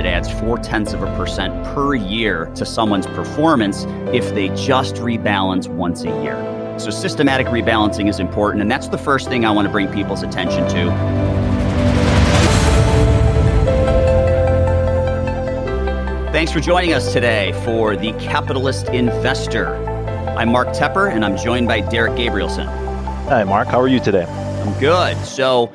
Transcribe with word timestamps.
it 0.00 0.06
adds 0.06 0.30
four 0.40 0.56
tenths 0.56 0.94
of 0.94 1.02
a 1.02 1.16
percent 1.16 1.52
per 1.74 1.94
year 1.94 2.46
to 2.54 2.64
someone's 2.64 3.06
performance 3.06 3.84
if 4.14 4.34
they 4.34 4.48
just 4.50 4.94
rebalance 4.96 5.68
once 5.68 6.04
a 6.04 6.22
year. 6.22 6.36
So, 6.78 6.90
systematic 6.90 7.48
rebalancing 7.48 8.08
is 8.08 8.18
important, 8.18 8.62
and 8.62 8.70
that's 8.70 8.88
the 8.88 8.96
first 8.96 9.28
thing 9.28 9.44
I 9.44 9.50
want 9.50 9.66
to 9.66 9.72
bring 9.72 9.92
people's 9.92 10.22
attention 10.22 10.66
to. 10.68 11.50
Thanks 16.32 16.50
for 16.50 16.60
joining 16.60 16.94
us 16.94 17.12
today 17.12 17.52
for 17.66 17.94
The 17.94 18.12
Capitalist 18.12 18.88
Investor. 18.88 19.74
I'm 20.38 20.50
Mark 20.50 20.68
Tepper, 20.68 21.12
and 21.12 21.22
I'm 21.22 21.36
joined 21.36 21.68
by 21.68 21.80
Derek 21.80 22.16
Gabrielsen. 22.16 22.66
Hi, 23.28 23.44
Mark. 23.44 23.68
How 23.68 23.78
are 23.78 23.88
you 23.88 24.00
today? 24.00 24.24
I'm 24.24 24.80
good. 24.80 25.18
So, 25.26 25.70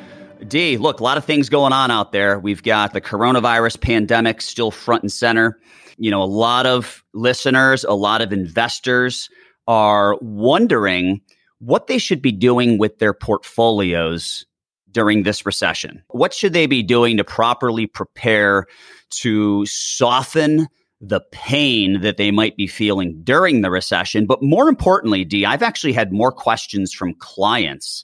D, 0.47 0.77
look, 0.77 0.99
a 0.99 1.03
lot 1.03 1.17
of 1.17 1.25
things 1.25 1.49
going 1.49 1.73
on 1.73 1.91
out 1.91 2.11
there. 2.11 2.39
We've 2.39 2.63
got 2.63 2.93
the 2.93 3.01
coronavirus 3.01 3.81
pandemic 3.81 4.41
still 4.41 4.71
front 4.71 5.03
and 5.03 5.11
center. 5.11 5.59
You 5.97 6.11
know, 6.11 6.21
a 6.21 6.25
lot 6.25 6.65
of 6.65 7.03
listeners, 7.13 7.83
a 7.83 7.93
lot 7.93 8.21
of 8.21 8.33
investors 8.33 9.29
are 9.67 10.17
wondering 10.21 11.21
what 11.59 11.87
they 11.87 11.97
should 11.97 12.21
be 12.21 12.31
doing 12.31 12.77
with 12.77 12.99
their 12.99 13.13
portfolios 13.13 14.45
during 14.91 15.23
this 15.23 15.45
recession. 15.45 16.03
What 16.09 16.33
should 16.33 16.53
they 16.53 16.67
be 16.67 16.83
doing 16.83 17.17
to 17.17 17.23
properly 17.23 17.87
prepare 17.87 18.65
to 19.11 19.65
soften 19.65 20.67
the 21.01 21.21
pain 21.31 22.01
that 22.01 22.17
they 22.17 22.31
might 22.31 22.55
be 22.55 22.67
feeling 22.67 23.19
during 23.23 23.61
the 23.61 23.71
recession? 23.71 24.25
But 24.25 24.43
more 24.43 24.69
importantly, 24.69 25.25
D, 25.25 25.45
I've 25.45 25.63
actually 25.63 25.93
had 25.93 26.11
more 26.11 26.31
questions 26.31 26.93
from 26.93 27.13
clients 27.15 28.03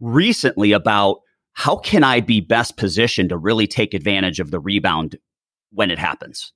recently 0.00 0.72
about 0.72 1.18
how 1.54 1.76
can 1.76 2.04
I 2.04 2.20
be 2.20 2.40
best 2.40 2.76
positioned 2.76 3.30
to 3.30 3.38
really 3.38 3.66
take 3.66 3.94
advantage 3.94 4.40
of 4.40 4.50
the 4.50 4.60
rebound 4.60 5.16
when 5.72 5.90
it 5.90 5.98
happens? 5.98 6.52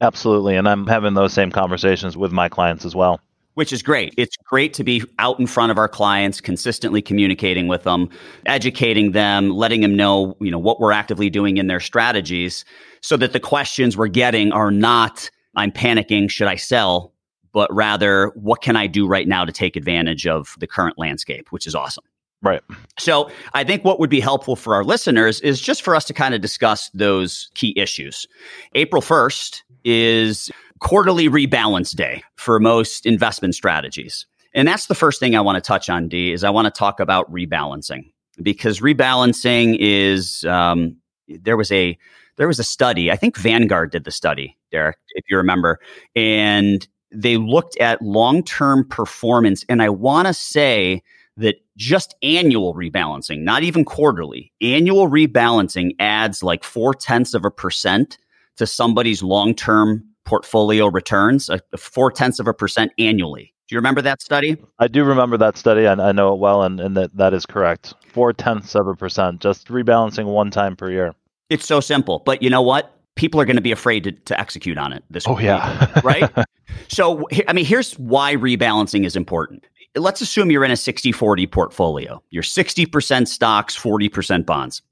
Absolutely. 0.00 0.56
And 0.56 0.68
I'm 0.68 0.86
having 0.86 1.14
those 1.14 1.32
same 1.32 1.50
conversations 1.50 2.16
with 2.16 2.32
my 2.32 2.48
clients 2.48 2.84
as 2.84 2.94
well. 2.94 3.20
Which 3.54 3.72
is 3.72 3.82
great. 3.82 4.12
It's 4.18 4.36
great 4.36 4.74
to 4.74 4.84
be 4.84 5.02
out 5.18 5.40
in 5.40 5.46
front 5.46 5.72
of 5.72 5.78
our 5.78 5.88
clients, 5.88 6.42
consistently 6.42 7.00
communicating 7.00 7.68
with 7.68 7.84
them, 7.84 8.10
educating 8.44 9.12
them, 9.12 9.50
letting 9.50 9.80
them 9.80 9.96
know, 9.96 10.36
you 10.40 10.50
know, 10.50 10.58
what 10.58 10.78
we're 10.78 10.92
actively 10.92 11.30
doing 11.30 11.56
in 11.56 11.66
their 11.66 11.80
strategies 11.80 12.66
so 13.00 13.16
that 13.16 13.32
the 13.32 13.40
questions 13.40 13.96
we're 13.96 14.08
getting 14.08 14.52
are 14.52 14.70
not, 14.70 15.30
I'm 15.54 15.72
panicking, 15.72 16.30
should 16.30 16.48
I 16.48 16.56
sell? 16.56 17.14
But 17.52 17.74
rather, 17.74 18.30
what 18.34 18.60
can 18.60 18.76
I 18.76 18.86
do 18.86 19.06
right 19.08 19.26
now 19.26 19.46
to 19.46 19.52
take 19.52 19.74
advantage 19.74 20.26
of 20.26 20.54
the 20.58 20.66
current 20.66 20.98
landscape, 20.98 21.50
which 21.50 21.66
is 21.66 21.74
awesome. 21.74 22.04
Right. 22.46 22.62
So 22.98 23.30
I 23.54 23.64
think 23.64 23.84
what 23.84 23.98
would 23.98 24.10
be 24.10 24.20
helpful 24.20 24.56
for 24.56 24.74
our 24.74 24.84
listeners 24.84 25.40
is 25.40 25.60
just 25.60 25.82
for 25.82 25.96
us 25.96 26.04
to 26.06 26.14
kind 26.14 26.34
of 26.34 26.40
discuss 26.40 26.90
those 26.90 27.50
key 27.54 27.74
issues. 27.76 28.26
April 28.74 29.02
1st 29.02 29.62
is 29.84 30.50
quarterly 30.80 31.28
rebalance 31.28 31.94
day 31.94 32.22
for 32.36 32.60
most 32.60 33.04
investment 33.04 33.54
strategies. 33.54 34.26
And 34.54 34.66
that's 34.66 34.86
the 34.86 34.94
first 34.94 35.20
thing 35.20 35.34
I 35.34 35.40
want 35.40 35.56
to 35.56 35.66
touch 35.66 35.90
on, 35.90 36.08
D, 36.08 36.32
is 36.32 36.44
I 36.44 36.50
want 36.50 36.66
to 36.66 36.70
talk 36.70 37.00
about 37.00 37.30
rebalancing 37.30 38.12
because 38.40 38.80
rebalancing 38.80 39.76
is 39.80 40.44
um, 40.44 40.96
there 41.28 41.56
was 41.56 41.72
a 41.72 41.98
there 42.36 42.46
was 42.46 42.58
a 42.58 42.64
study. 42.64 43.10
I 43.10 43.16
think 43.16 43.36
Vanguard 43.36 43.90
did 43.90 44.04
the 44.04 44.10
study, 44.10 44.56
Derek, 44.70 44.98
if 45.14 45.24
you 45.28 45.36
remember, 45.36 45.78
and 46.14 46.86
they 47.10 47.38
looked 47.38 47.76
at 47.78 48.00
long 48.02 48.42
term 48.42 48.86
performance. 48.88 49.64
And 49.68 49.82
I 49.82 49.88
want 49.88 50.26
to 50.28 50.34
say 50.34 51.02
that 51.36 51.56
just 51.76 52.14
annual 52.22 52.74
rebalancing, 52.74 53.40
not 53.40 53.62
even 53.62 53.84
quarterly, 53.84 54.52
annual 54.60 55.08
rebalancing 55.08 55.92
adds 55.98 56.42
like 56.42 56.64
four 56.64 56.94
tenths 56.94 57.34
of 57.34 57.44
a 57.44 57.50
percent 57.50 58.18
to 58.56 58.66
somebody's 58.66 59.22
long 59.22 59.54
term 59.54 60.04
portfolio 60.24 60.86
returns, 60.86 61.50
uh, 61.50 61.58
four 61.76 62.10
tenths 62.10 62.38
of 62.38 62.48
a 62.48 62.54
percent 62.54 62.90
annually. 62.98 63.52
Do 63.68 63.74
you 63.74 63.78
remember 63.78 64.00
that 64.02 64.22
study? 64.22 64.56
I 64.78 64.88
do 64.88 65.04
remember 65.04 65.36
that 65.38 65.56
study. 65.56 65.86
I, 65.86 65.92
I 65.92 66.12
know 66.12 66.32
it 66.32 66.38
well, 66.38 66.62
and, 66.62 66.80
and 66.80 66.96
that, 66.96 67.16
that 67.16 67.34
is 67.34 67.44
correct. 67.44 67.94
Four 68.08 68.32
tenths 68.32 68.74
of 68.74 68.86
a 68.86 68.94
percent, 68.94 69.40
just 69.40 69.68
rebalancing 69.68 70.26
one 70.26 70.50
time 70.50 70.76
per 70.76 70.90
year. 70.90 71.14
It's 71.50 71.66
so 71.66 71.80
simple. 71.80 72.20
But 72.24 72.42
you 72.42 72.50
know 72.50 72.62
what? 72.62 72.92
People 73.16 73.40
are 73.40 73.44
going 73.44 73.56
to 73.56 73.62
be 73.62 73.72
afraid 73.72 74.04
to, 74.04 74.12
to 74.12 74.38
execute 74.38 74.78
on 74.78 74.92
it 74.92 75.02
this 75.10 75.26
Oh, 75.26 75.34
week, 75.34 75.44
yeah. 75.44 76.00
right? 76.02 76.30
So, 76.88 77.26
I 77.48 77.52
mean, 77.52 77.64
here's 77.64 77.94
why 77.94 78.34
rebalancing 78.36 79.04
is 79.06 79.16
important 79.16 79.64
let's 79.96 80.20
assume 80.20 80.50
you're 80.50 80.64
in 80.64 80.70
a 80.70 80.76
60 80.76 81.12
40 81.12 81.46
portfolio. 81.46 82.22
You're 82.30 82.42
60% 82.42 83.28
stocks, 83.28 83.76
40% 83.76 84.46
bonds. 84.46 84.82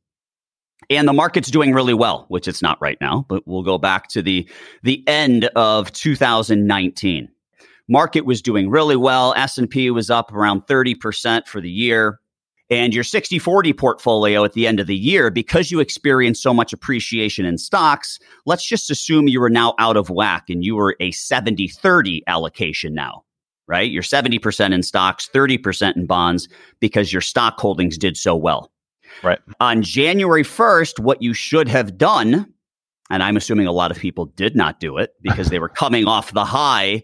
And 0.90 1.08
the 1.08 1.12
market's 1.12 1.50
doing 1.50 1.72
really 1.72 1.94
well, 1.94 2.26
which 2.28 2.46
it's 2.46 2.60
not 2.60 2.80
right 2.80 2.98
now, 3.00 3.24
but 3.28 3.46
we'll 3.46 3.62
go 3.62 3.78
back 3.78 4.08
to 4.08 4.22
the 4.22 4.48
the 4.82 5.02
end 5.08 5.46
of 5.56 5.92
2019. 5.92 7.28
Market 7.88 8.22
was 8.22 8.42
doing 8.42 8.70
really 8.70 8.96
well. 8.96 9.34
S&P 9.36 9.90
was 9.90 10.10
up 10.10 10.32
around 10.32 10.66
30% 10.66 11.46
for 11.46 11.60
the 11.60 11.70
year. 11.70 12.20
And 12.70 12.94
your 12.94 13.04
60 13.04 13.38
40 13.38 13.74
portfolio 13.74 14.42
at 14.42 14.54
the 14.54 14.66
end 14.66 14.80
of 14.80 14.86
the 14.86 14.96
year, 14.96 15.30
because 15.30 15.70
you 15.70 15.80
experienced 15.80 16.42
so 16.42 16.54
much 16.54 16.72
appreciation 16.72 17.44
in 17.44 17.58
stocks, 17.58 18.18
let's 18.46 18.66
just 18.66 18.90
assume 18.90 19.28
you 19.28 19.42
are 19.42 19.50
now 19.50 19.74
out 19.78 19.98
of 19.98 20.08
whack 20.08 20.44
and 20.48 20.64
you 20.64 20.74
were 20.74 20.96
a 20.98 21.10
70 21.12 21.68
30 21.68 22.22
allocation 22.26 22.94
now 22.94 23.24
right? 23.66 23.90
You're 23.90 24.02
70% 24.02 24.72
in 24.72 24.82
stocks, 24.82 25.28
30% 25.32 25.96
in 25.96 26.06
bonds 26.06 26.48
because 26.80 27.12
your 27.12 27.22
stock 27.22 27.58
holdings 27.58 27.96
did 27.98 28.16
so 28.16 28.36
well. 28.36 28.70
Right. 29.22 29.38
On 29.60 29.82
January 29.82 30.42
1st, 30.42 31.00
what 31.00 31.22
you 31.22 31.34
should 31.34 31.68
have 31.68 31.96
done, 31.96 32.52
and 33.10 33.22
I'm 33.22 33.36
assuming 33.36 33.66
a 33.66 33.72
lot 33.72 33.90
of 33.90 33.98
people 33.98 34.26
did 34.26 34.56
not 34.56 34.80
do 34.80 34.96
it 34.98 35.14
because 35.22 35.48
they 35.48 35.58
were 35.58 35.68
coming 35.80 36.06
off 36.06 36.32
the 36.32 36.44
high 36.44 37.02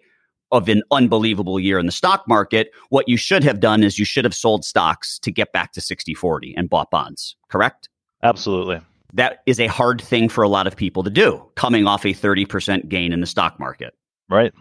of 0.52 0.68
an 0.68 0.82
unbelievable 0.90 1.60
year 1.60 1.78
in 1.78 1.86
the 1.86 1.92
stock 1.92 2.24
market. 2.26 2.72
What 2.88 3.08
you 3.08 3.16
should 3.16 3.44
have 3.44 3.60
done 3.60 3.84
is 3.84 3.98
you 3.98 4.04
should 4.04 4.24
have 4.24 4.34
sold 4.34 4.64
stocks 4.64 5.18
to 5.20 5.30
get 5.30 5.52
back 5.52 5.72
to 5.72 5.80
60 5.80 6.14
40 6.14 6.54
and 6.56 6.68
bought 6.68 6.90
bonds, 6.90 7.36
correct? 7.48 7.88
Absolutely. 8.22 8.80
That 9.12 9.42
is 9.46 9.60
a 9.60 9.68
hard 9.68 10.00
thing 10.00 10.28
for 10.28 10.42
a 10.42 10.48
lot 10.48 10.66
of 10.66 10.76
people 10.76 11.02
to 11.04 11.10
do, 11.10 11.44
coming 11.54 11.86
off 11.86 12.04
a 12.04 12.08
30% 12.08 12.88
gain 12.88 13.12
in 13.12 13.20
the 13.20 13.26
stock 13.26 13.58
market. 13.60 13.94
Right 14.28 14.52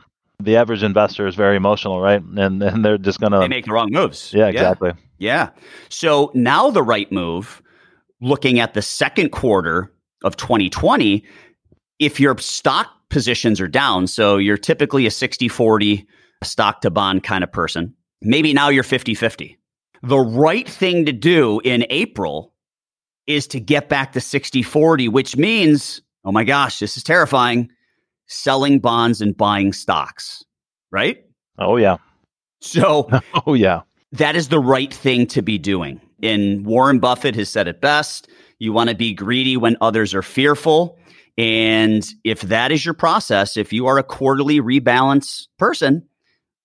the 0.41 0.55
average 0.55 0.83
investor 0.83 1.27
is 1.27 1.35
very 1.35 1.57
emotional, 1.57 2.01
right? 2.01 2.21
And 2.21 2.61
and 2.63 2.83
they're 2.83 2.97
just 2.97 3.19
gonna 3.19 3.39
they 3.39 3.47
make 3.47 3.65
the 3.65 3.71
wrong 3.71 3.89
moves. 3.91 4.33
Yeah, 4.33 4.47
exactly. 4.47 4.91
Yeah. 5.17 5.49
yeah. 5.55 5.63
So 5.89 6.31
now 6.33 6.69
the 6.69 6.83
right 6.83 7.11
move, 7.11 7.61
looking 8.21 8.59
at 8.59 8.73
the 8.73 8.81
second 8.81 9.31
quarter 9.31 9.91
of 10.23 10.37
2020, 10.37 11.23
if 11.99 12.19
your 12.19 12.37
stock 12.37 12.87
positions 13.09 13.59
are 13.59 13.67
down, 13.67 14.07
so 14.07 14.37
you're 14.37 14.57
typically 14.57 15.05
a 15.05 15.09
60-40 15.09 16.05
stock 16.43 16.81
to 16.81 16.89
bond 16.89 17.23
kind 17.23 17.43
of 17.43 17.51
person, 17.51 17.93
maybe 18.21 18.53
now 18.53 18.69
you're 18.69 18.83
50-50. 18.83 19.57
The 20.03 20.19
right 20.19 20.69
thing 20.69 21.05
to 21.05 21.11
do 21.11 21.59
in 21.63 21.85
April 21.89 22.53
is 23.27 23.47
to 23.47 23.59
get 23.59 23.89
back 23.89 24.13
to 24.13 24.19
60-40, 24.19 25.09
which 25.09 25.35
means, 25.35 26.01
oh 26.23 26.31
my 26.31 26.43
gosh, 26.43 26.79
this 26.79 26.95
is 26.97 27.03
terrifying 27.03 27.69
selling 28.29 28.79
bonds 28.79 29.21
and 29.21 29.35
buying 29.35 29.73
stocks, 29.73 30.43
right? 30.91 31.23
Oh, 31.57 31.75
yeah. 31.75 31.97
So, 32.61 33.09
oh, 33.45 33.53
yeah. 33.53 33.81
That 34.13 34.35
is 34.35 34.47
the 34.47 34.59
right 34.59 34.93
thing 34.93 35.27
to 35.27 35.41
be 35.41 35.57
doing. 35.57 35.99
And 36.23 36.65
Warren 36.65 36.99
Buffett 36.99 37.35
has 37.35 37.49
said 37.49 37.67
it 37.67 37.81
best 37.81 38.29
you 38.59 38.73
want 38.73 38.89
to 38.89 38.95
be 38.95 39.13
greedy 39.13 39.57
when 39.57 39.77
others 39.81 40.13
are 40.13 40.21
fearful. 40.21 40.97
And 41.37 42.05
if 42.25 42.41
that 42.41 42.71
is 42.71 42.83
your 42.83 42.93
process, 42.93 43.55
if 43.55 43.71
you 43.71 43.87
are 43.87 43.97
a 43.97 44.03
quarterly 44.03 44.59
rebalance 44.59 45.47
person, 45.57 46.05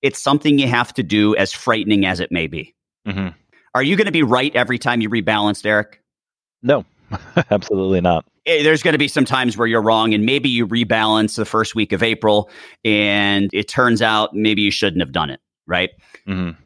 it's 0.03 0.21
something 0.21 0.59
you 0.59 0.67
have 0.67 0.93
to 0.95 1.03
do 1.03 1.37
as 1.37 1.53
frightening 1.53 2.05
as 2.05 2.19
it 2.19 2.33
may 2.33 2.49
be. 2.49 2.75
Mm-hmm. 3.07 3.29
Are 3.75 3.83
you 3.83 3.97
going 3.97 4.07
to 4.07 4.13
be 4.13 4.25
right 4.25 4.55
every 4.55 4.79
time 4.79 5.01
you 5.01 5.09
rebalance, 5.09 5.63
Derek? 5.63 6.03
No, 6.63 6.85
absolutely 7.51 8.01
not. 8.01 8.27
Eh, 8.47 8.63
there's 8.63 8.83
going 8.83 8.93
to 8.93 8.99
be 8.99 9.09
some 9.09 9.25
times 9.25 9.57
where 9.57 9.67
you're 9.67 9.83
wrong 9.83 10.13
and 10.13 10.27
maybe 10.27 10.49
you 10.49 10.67
rebalance 10.67 11.37
the 11.37 11.45
first 11.45 11.75
week 11.75 11.93
of 11.93 12.03
April 12.03 12.51
and 12.85 13.51
it 13.53 13.69
turns 13.69 14.03
out 14.03 14.35
maybe 14.35 14.63
you 14.63 14.71
shouldn't 14.71 15.01
have 15.01 15.13
done 15.13 15.31
it, 15.31 15.41
right? 15.67 15.91
Mm-hmm. 16.27 16.61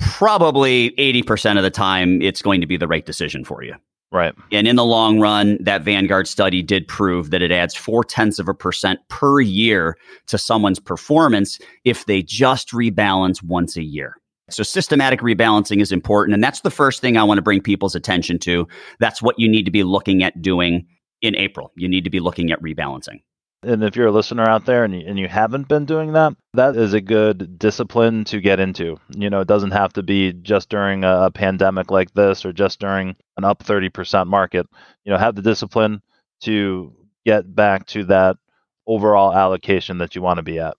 Probably 0.00 0.92
80% 0.92 1.58
of 1.58 1.62
the 1.62 1.70
time, 1.70 2.22
it's 2.22 2.40
going 2.40 2.60
to 2.62 2.66
be 2.66 2.76
the 2.76 2.88
right 2.88 3.04
decision 3.04 3.44
for 3.44 3.62
you. 3.62 3.74
Right. 4.12 4.34
And 4.50 4.66
in 4.66 4.74
the 4.74 4.84
long 4.84 5.20
run, 5.20 5.56
that 5.60 5.82
Vanguard 5.82 6.26
study 6.26 6.62
did 6.62 6.88
prove 6.88 7.30
that 7.30 7.42
it 7.42 7.52
adds 7.52 7.76
four 7.76 8.02
tenths 8.02 8.40
of 8.40 8.48
a 8.48 8.54
percent 8.54 8.98
per 9.08 9.40
year 9.40 9.96
to 10.26 10.36
someone's 10.36 10.80
performance 10.80 11.60
if 11.84 12.06
they 12.06 12.22
just 12.22 12.70
rebalance 12.70 13.40
once 13.40 13.76
a 13.76 13.84
year. 13.84 14.16
So 14.48 14.64
systematic 14.64 15.20
rebalancing 15.20 15.80
is 15.80 15.92
important. 15.92 16.34
And 16.34 16.42
that's 16.42 16.62
the 16.62 16.72
first 16.72 17.00
thing 17.00 17.16
I 17.16 17.22
want 17.22 17.38
to 17.38 17.42
bring 17.42 17.60
people's 17.60 17.94
attention 17.94 18.40
to. 18.40 18.66
That's 18.98 19.22
what 19.22 19.38
you 19.38 19.48
need 19.48 19.64
to 19.66 19.70
be 19.70 19.84
looking 19.84 20.24
at 20.24 20.42
doing 20.42 20.88
in 21.22 21.36
April. 21.36 21.72
You 21.76 21.88
need 21.88 22.04
to 22.04 22.10
be 22.10 22.20
looking 22.20 22.50
at 22.50 22.62
rebalancing. 22.62 23.22
And 23.62 23.84
if 23.84 23.94
you're 23.94 24.06
a 24.06 24.12
listener 24.12 24.48
out 24.48 24.64
there 24.64 24.84
and 24.84 24.94
you, 24.94 25.06
and 25.06 25.18
you 25.18 25.28
haven't 25.28 25.68
been 25.68 25.84
doing 25.84 26.14
that, 26.14 26.32
that 26.54 26.76
is 26.76 26.94
a 26.94 27.00
good 27.00 27.58
discipline 27.58 28.24
to 28.24 28.40
get 28.40 28.58
into. 28.58 28.98
You 29.10 29.28
know, 29.28 29.40
it 29.40 29.48
doesn't 29.48 29.72
have 29.72 29.92
to 29.94 30.02
be 30.02 30.32
just 30.32 30.70
during 30.70 31.04
a, 31.04 31.24
a 31.24 31.30
pandemic 31.30 31.90
like 31.90 32.12
this 32.14 32.46
or 32.46 32.54
just 32.54 32.80
during 32.80 33.16
an 33.36 33.44
up 33.44 33.62
30% 33.62 34.28
market. 34.28 34.66
You 35.04 35.12
know, 35.12 35.18
have 35.18 35.34
the 35.34 35.42
discipline 35.42 36.00
to 36.42 36.94
get 37.26 37.54
back 37.54 37.86
to 37.88 38.04
that 38.04 38.38
overall 38.86 39.34
allocation 39.34 39.98
that 39.98 40.14
you 40.14 40.22
want 40.22 40.38
to 40.38 40.42
be 40.42 40.58
at. 40.58 40.76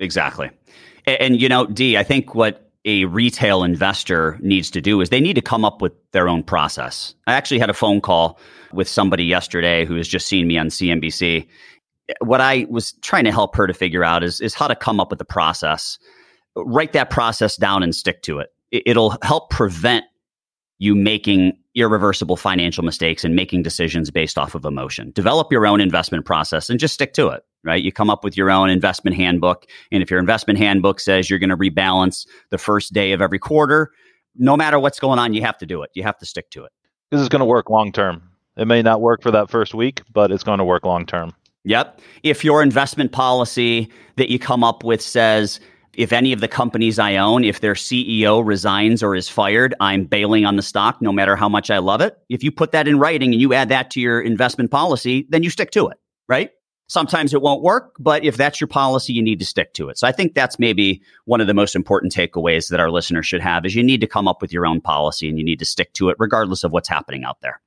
Exactly. 0.00 0.50
And, 1.06 1.20
and, 1.20 1.40
you 1.40 1.48
know, 1.48 1.66
D, 1.66 1.96
I 1.96 2.02
think 2.02 2.34
what 2.34 2.63
a 2.84 3.06
retail 3.06 3.64
investor 3.64 4.38
needs 4.40 4.70
to 4.70 4.80
do 4.80 5.00
is 5.00 5.08
they 5.08 5.20
need 5.20 5.34
to 5.34 5.42
come 5.42 5.64
up 5.64 5.80
with 5.80 5.92
their 6.12 6.28
own 6.28 6.42
process. 6.42 7.14
I 7.26 7.32
actually 7.34 7.58
had 7.58 7.70
a 7.70 7.74
phone 7.74 8.00
call 8.00 8.38
with 8.72 8.88
somebody 8.88 9.24
yesterday 9.24 9.84
who 9.84 9.96
has 9.96 10.06
just 10.06 10.26
seen 10.26 10.46
me 10.46 10.58
on 10.58 10.68
CNBC. 10.68 11.46
What 12.20 12.40
I 12.40 12.66
was 12.68 12.92
trying 13.00 13.24
to 13.24 13.32
help 13.32 13.56
her 13.56 13.66
to 13.66 13.72
figure 13.72 14.04
out 14.04 14.22
is, 14.22 14.40
is 14.40 14.54
how 14.54 14.68
to 14.68 14.74
come 14.74 15.00
up 15.00 15.10
with 15.10 15.20
a 15.20 15.24
process. 15.24 15.98
Write 16.56 16.92
that 16.92 17.10
process 17.10 17.56
down 17.56 17.82
and 17.82 17.94
stick 17.94 18.22
to 18.22 18.38
it. 18.38 18.50
It'll 18.70 19.16
help 19.22 19.50
prevent 19.50 20.04
you 20.78 20.94
making 20.94 21.56
irreversible 21.74 22.36
financial 22.36 22.84
mistakes 22.84 23.24
and 23.24 23.34
making 23.34 23.62
decisions 23.62 24.10
based 24.10 24.38
off 24.38 24.54
of 24.54 24.64
emotion. 24.64 25.10
Develop 25.14 25.50
your 25.50 25.66
own 25.66 25.80
investment 25.80 26.24
process 26.24 26.70
and 26.70 26.78
just 26.78 26.94
stick 26.94 27.12
to 27.14 27.28
it, 27.28 27.42
right? 27.64 27.82
You 27.82 27.90
come 27.92 28.10
up 28.10 28.22
with 28.22 28.36
your 28.36 28.50
own 28.50 28.70
investment 28.70 29.16
handbook. 29.16 29.66
And 29.90 30.02
if 30.02 30.10
your 30.10 30.20
investment 30.20 30.58
handbook 30.58 31.00
says 31.00 31.28
you're 31.28 31.38
going 31.38 31.50
to 31.50 31.56
rebalance 31.56 32.26
the 32.50 32.58
first 32.58 32.92
day 32.92 33.12
of 33.12 33.20
every 33.20 33.38
quarter, 33.38 33.90
no 34.36 34.56
matter 34.56 34.78
what's 34.78 35.00
going 35.00 35.18
on, 35.18 35.34
you 35.34 35.42
have 35.42 35.58
to 35.58 35.66
do 35.66 35.82
it. 35.82 35.90
You 35.94 36.02
have 36.04 36.18
to 36.18 36.26
stick 36.26 36.50
to 36.50 36.64
it. 36.64 36.72
This 37.10 37.20
is 37.20 37.28
going 37.28 37.40
to 37.40 37.46
work 37.46 37.70
long 37.70 37.92
term. 37.92 38.30
It 38.56 38.66
may 38.66 38.82
not 38.82 39.00
work 39.00 39.22
for 39.22 39.30
that 39.32 39.50
first 39.50 39.74
week, 39.74 40.02
but 40.12 40.30
it's 40.30 40.44
going 40.44 40.58
to 40.58 40.64
work 40.64 40.84
long 40.84 41.06
term. 41.06 41.34
Yep. 41.64 42.00
If 42.22 42.44
your 42.44 42.62
investment 42.62 43.12
policy 43.12 43.88
that 44.16 44.30
you 44.30 44.38
come 44.38 44.62
up 44.62 44.84
with 44.84 45.00
says, 45.00 45.60
if 45.96 46.12
any 46.12 46.32
of 46.32 46.40
the 46.40 46.48
companies 46.48 46.98
I 46.98 47.16
own, 47.16 47.44
if 47.44 47.60
their 47.60 47.74
CEO 47.74 48.44
resigns 48.44 49.02
or 49.02 49.14
is 49.14 49.28
fired, 49.28 49.74
I'm 49.80 50.04
bailing 50.04 50.44
on 50.44 50.56
the 50.56 50.62
stock 50.62 51.00
no 51.00 51.12
matter 51.12 51.36
how 51.36 51.48
much 51.48 51.70
I 51.70 51.78
love 51.78 52.00
it. 52.00 52.16
If 52.28 52.42
you 52.42 52.50
put 52.50 52.72
that 52.72 52.88
in 52.88 52.98
writing 52.98 53.32
and 53.32 53.40
you 53.40 53.54
add 53.54 53.68
that 53.70 53.90
to 53.92 54.00
your 54.00 54.20
investment 54.20 54.70
policy, 54.70 55.26
then 55.28 55.42
you 55.42 55.50
stick 55.50 55.70
to 55.72 55.88
it, 55.88 55.98
right? 56.28 56.50
Sometimes 56.86 57.32
it 57.32 57.40
won't 57.40 57.62
work, 57.62 57.94
but 57.98 58.24
if 58.24 58.36
that's 58.36 58.60
your 58.60 58.68
policy, 58.68 59.14
you 59.14 59.22
need 59.22 59.38
to 59.38 59.46
stick 59.46 59.72
to 59.74 59.88
it. 59.88 59.98
So 59.98 60.06
I 60.06 60.12
think 60.12 60.34
that's 60.34 60.58
maybe 60.58 61.02
one 61.24 61.40
of 61.40 61.46
the 61.46 61.54
most 61.54 61.74
important 61.74 62.12
takeaways 62.12 62.68
that 62.68 62.80
our 62.80 62.90
listeners 62.90 63.26
should 63.26 63.40
have 63.40 63.64
is 63.64 63.74
you 63.74 63.82
need 63.82 64.02
to 64.02 64.06
come 64.06 64.28
up 64.28 64.42
with 64.42 64.52
your 64.52 64.66
own 64.66 64.82
policy 64.82 65.28
and 65.28 65.38
you 65.38 65.44
need 65.44 65.58
to 65.60 65.64
stick 65.64 65.94
to 65.94 66.10
it 66.10 66.16
regardless 66.18 66.62
of 66.62 66.72
what's 66.72 66.88
happening 66.88 67.24
out 67.24 67.38
there. 67.40 67.60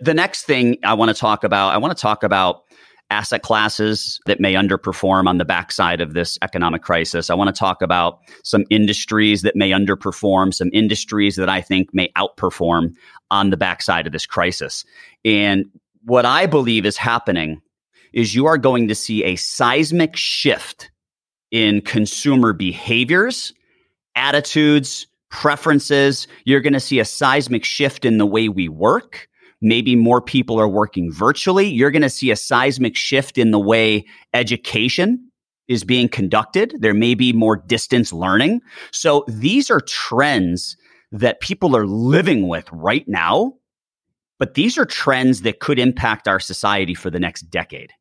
The 0.00 0.14
next 0.14 0.44
thing 0.44 0.78
I 0.84 0.94
want 0.94 1.10
to 1.10 1.14
talk 1.14 1.44
about, 1.44 1.74
I 1.74 1.78
want 1.78 1.96
to 1.96 2.00
talk 2.00 2.22
about 2.22 2.62
asset 3.12 3.42
classes 3.42 4.18
that 4.26 4.40
may 4.40 4.54
underperform 4.54 5.28
on 5.28 5.38
the 5.38 5.44
backside 5.44 6.00
of 6.00 6.14
this 6.14 6.38
economic 6.42 6.82
crisis. 6.82 7.30
I 7.30 7.34
want 7.34 7.54
to 7.54 7.58
talk 7.58 7.82
about 7.82 8.18
some 8.42 8.64
industries 8.70 9.42
that 9.42 9.54
may 9.54 9.70
underperform, 9.70 10.52
some 10.52 10.70
industries 10.72 11.36
that 11.36 11.48
I 11.48 11.60
think 11.60 11.90
may 11.92 12.08
outperform 12.16 12.94
on 13.30 13.50
the 13.50 13.56
backside 13.56 14.06
of 14.06 14.12
this 14.12 14.26
crisis. 14.26 14.84
And 15.24 15.66
what 16.04 16.26
I 16.26 16.46
believe 16.46 16.84
is 16.86 16.96
happening 16.96 17.60
is 18.12 18.34
you 18.34 18.46
are 18.46 18.58
going 18.58 18.88
to 18.88 18.94
see 18.94 19.22
a 19.24 19.36
seismic 19.36 20.16
shift 20.16 20.90
in 21.50 21.82
consumer 21.82 22.52
behaviors, 22.52 23.52
attitudes, 24.16 25.06
preferences. 25.28 26.26
You're 26.44 26.60
going 26.60 26.72
to 26.72 26.80
see 26.80 26.98
a 26.98 27.04
seismic 27.04 27.64
shift 27.64 28.04
in 28.04 28.18
the 28.18 28.26
way 28.26 28.48
we 28.48 28.68
work 28.68 29.28
maybe 29.62 29.96
more 29.96 30.20
people 30.20 30.60
are 30.60 30.68
working 30.68 31.12
virtually. 31.12 31.66
You're 31.66 31.90
going 31.90 32.02
to 32.02 32.10
see 32.10 32.30
a 32.30 32.36
seismic 32.36 32.96
shift 32.96 33.38
in 33.38 33.50
the 33.50 33.60
way 33.60 34.04
education 34.34 35.30
is 35.68 35.84
being 35.84 36.08
conducted. 36.08 36.74
There 36.78 36.94
may 36.94 37.14
be 37.14 37.32
more 37.32 37.56
distance 37.56 38.12
learning. 38.12 38.60
So 38.90 39.24
these 39.28 39.70
are 39.70 39.80
trends 39.80 40.76
that 41.12 41.40
people 41.40 41.76
are 41.76 41.86
living 41.86 42.48
with 42.48 42.68
right 42.72 43.06
now, 43.06 43.54
but 44.38 44.54
these 44.54 44.76
are 44.76 44.84
trends 44.84 45.42
that 45.42 45.60
could 45.60 45.78
impact 45.78 46.26
our 46.26 46.40
society 46.40 46.94
for 46.94 47.10
the 47.10 47.20
next 47.20 47.42
decade. 47.42 47.92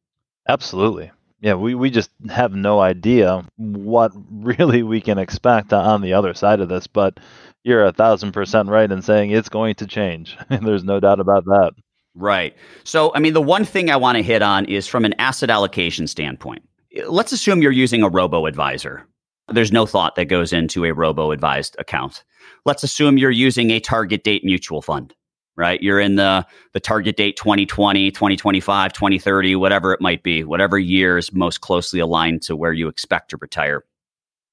Absolutely. 0.48 1.12
Yeah, 1.42 1.56
we, 1.56 1.74
we 1.74 1.90
just 1.90 2.12
have 2.30 2.54
no 2.54 2.80
idea 2.80 3.44
what 3.58 4.12
really 4.32 4.84
we 4.84 5.02
can 5.02 5.18
expect 5.18 5.74
on 5.74 6.02
the 6.02 6.14
other 6.14 6.34
side 6.36 6.60
of 6.60 6.70
this. 6.70 6.86
But 6.88 7.20
you're 7.64 7.86
a 7.86 7.92
thousand 7.92 8.32
percent 8.32 8.70
right 8.70 8.92
in 8.92 9.02
saying 9.02 9.32
it's 9.32 9.50
going 9.50 9.76
to 9.76 9.88
change. 9.88 10.38
There's 10.50 10.84
no 10.84 11.00
doubt 11.00 11.20
about 11.20 11.46
that. 11.46 11.72
Right. 12.14 12.56
So, 12.84 13.14
I 13.16 13.20
mean, 13.20 13.34
the 13.34 13.42
one 13.42 13.66
thing 13.66 13.90
I 13.90 13.96
want 13.96 14.18
to 14.18 14.24
hit 14.24 14.42
on 14.42 14.66
is 14.66 14.88
from 14.88 15.06
an 15.06 15.16
asset 15.18 15.50
allocation 15.50 16.08
standpoint. 16.08 16.64
Let's 17.08 17.32
assume 17.32 17.62
you're 17.62 17.72
using 17.72 18.04
a 18.04 18.10
robo 18.10 18.46
advisor. 18.46 19.08
There's 19.48 19.72
no 19.72 19.86
thought 19.86 20.16
that 20.16 20.26
goes 20.26 20.54
into 20.54 20.86
a 20.86 20.94
robo 20.94 21.32
advised 21.32 21.76
account. 21.80 22.24
Let's 22.66 22.84
assume 22.84 23.18
you're 23.18 23.32
using 23.32 23.72
a 23.72 23.80
target 23.80 24.24
date 24.24 24.44
mutual 24.44 24.82
fund, 24.82 25.14
right? 25.58 25.82
You're 25.82 26.00
in 26.00 26.16
the, 26.16 26.46
the 26.74 26.80
target 26.80 27.18
date 27.18 27.38
2020, 27.38 28.12
2025, 28.12 28.94
2030, 28.94 29.56
whatever 29.56 29.94
it 29.94 30.02
might 30.02 30.24
be, 30.24 30.44
whatever 30.44 30.80
year 30.80 31.18
is 31.18 31.34
most 31.34 31.62
closely 31.62 32.00
aligned 32.00 32.42
to 32.44 32.56
where 32.56 32.74
you 32.74 32.88
expect 32.88 33.30
to 33.32 33.38
retire. 33.38 33.84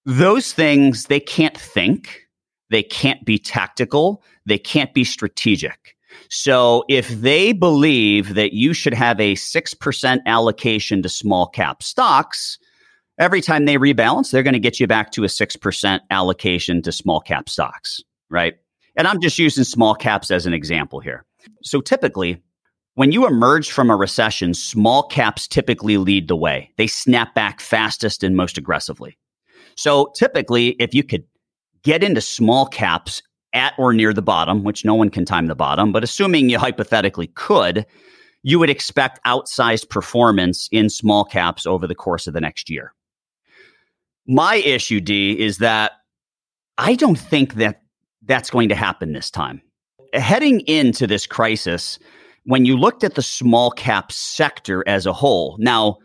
Those 0.04 0.52
things, 0.52 1.06
they 1.06 1.20
can't 1.20 1.56
think 1.56 2.28
they 2.70 2.82
can't 2.82 3.24
be 3.24 3.38
tactical. 3.38 4.22
They 4.46 4.58
can't 4.58 4.92
be 4.92 5.04
strategic. 5.04 5.94
So 6.30 6.84
if 6.88 7.08
they 7.08 7.52
believe 7.52 8.34
that 8.34 8.52
you 8.52 8.72
should 8.72 8.94
have 8.94 9.20
a 9.20 9.34
6% 9.34 10.18
allocation 10.26 11.02
to 11.02 11.08
small 11.08 11.46
cap 11.46 11.82
stocks, 11.82 12.58
every 13.18 13.40
time 13.40 13.64
they 13.64 13.76
rebalance, 13.76 14.30
they're 14.30 14.42
going 14.42 14.54
to 14.54 14.60
get 14.60 14.80
you 14.80 14.86
back 14.86 15.12
to 15.12 15.24
a 15.24 15.28
6% 15.28 16.00
allocation 16.10 16.82
to 16.82 16.92
small 16.92 17.20
cap 17.20 17.48
stocks, 17.48 18.02
right? 18.30 18.54
And 18.98 19.06
I'm 19.06 19.20
just 19.20 19.38
using 19.38 19.64
small 19.64 19.94
caps 19.94 20.30
as 20.30 20.44
an 20.44 20.52
example 20.52 20.98
here. 20.98 21.24
So 21.62 21.80
typically, 21.80 22.42
when 22.94 23.12
you 23.12 23.28
emerge 23.28 23.70
from 23.70 23.90
a 23.90 23.96
recession, 23.96 24.54
small 24.54 25.04
caps 25.04 25.46
typically 25.46 25.96
lead 25.98 26.26
the 26.26 26.34
way. 26.34 26.72
They 26.76 26.88
snap 26.88 27.32
back 27.32 27.60
fastest 27.60 28.24
and 28.24 28.36
most 28.36 28.58
aggressively. 28.58 29.16
So 29.76 30.12
typically, 30.16 30.70
if 30.80 30.94
you 30.94 31.04
could 31.04 31.22
get 31.84 32.02
into 32.02 32.20
small 32.20 32.66
caps 32.66 33.22
at 33.52 33.72
or 33.78 33.94
near 33.94 34.12
the 34.12 34.20
bottom, 34.20 34.64
which 34.64 34.84
no 34.84 34.96
one 34.96 35.10
can 35.10 35.24
time 35.24 35.46
the 35.46 35.54
bottom, 35.54 35.92
but 35.92 36.02
assuming 36.02 36.50
you 36.50 36.58
hypothetically 36.58 37.28
could, 37.28 37.86
you 38.42 38.58
would 38.58 38.68
expect 38.68 39.24
outsized 39.24 39.88
performance 39.88 40.68
in 40.72 40.90
small 40.90 41.24
caps 41.24 41.66
over 41.66 41.86
the 41.86 41.94
course 41.94 42.26
of 42.26 42.34
the 42.34 42.40
next 42.40 42.68
year. 42.68 42.92
My 44.26 44.56
issue, 44.56 45.00
D, 45.00 45.38
is 45.38 45.58
that 45.58 45.92
I 46.76 46.96
don't 46.96 47.18
think 47.18 47.54
that 47.54 47.82
that's 48.28 48.50
going 48.50 48.68
to 48.68 48.74
happen 48.74 49.12
this 49.12 49.30
time. 49.30 49.60
Heading 50.12 50.60
into 50.60 51.06
this 51.06 51.26
crisis, 51.26 51.98
when 52.44 52.64
you 52.64 52.76
looked 52.76 53.04
at 53.04 53.14
the 53.14 53.22
small 53.22 53.70
cap 53.72 54.12
sector 54.12 54.86
as 54.86 55.04
a 55.04 55.12
whole, 55.12 55.56
now 55.58 55.98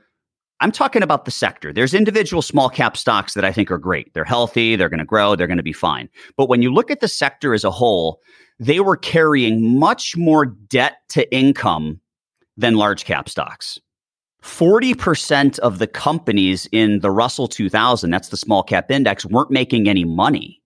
I'm 0.59 0.71
talking 0.71 1.03
about 1.03 1.25
the 1.25 1.31
sector. 1.31 1.73
There's 1.73 1.93
individual 1.93 2.41
small 2.41 2.69
cap 2.69 2.97
stocks 2.97 3.33
that 3.33 3.45
I 3.45 3.51
think 3.51 3.69
are 3.69 3.77
great. 3.77 4.13
They're 4.13 4.23
healthy, 4.23 4.75
they're 4.75 4.89
going 4.89 4.99
to 4.99 5.05
grow, 5.05 5.35
they're 5.35 5.47
going 5.47 5.57
to 5.57 5.63
be 5.63 5.73
fine. 5.73 6.09
But 6.37 6.47
when 6.47 6.61
you 6.61 6.73
look 6.73 6.89
at 6.89 7.01
the 7.01 7.07
sector 7.07 7.53
as 7.53 7.63
a 7.63 7.71
whole, 7.71 8.21
they 8.59 8.79
were 8.79 8.97
carrying 8.97 9.77
much 9.77 10.15
more 10.15 10.45
debt 10.45 10.97
to 11.09 11.31
income 11.35 11.99
than 12.55 12.75
large 12.75 13.03
cap 13.05 13.27
stocks. 13.27 13.79
40% 14.41 15.59
of 15.59 15.79
the 15.79 15.87
companies 15.87 16.67
in 16.71 16.99
the 16.99 17.11
Russell 17.11 17.47
2000, 17.47 18.09
that's 18.09 18.29
the 18.29 18.37
small 18.37 18.63
cap 18.63 18.91
index, 18.91 19.25
weren't 19.25 19.51
making 19.51 19.87
any 19.87 20.03
money. 20.03 20.61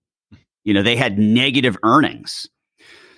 You 0.67 0.73
know, 0.73 0.83
they 0.83 0.95
had 0.97 1.17
negative 1.17 1.77
earnings. 1.83 2.47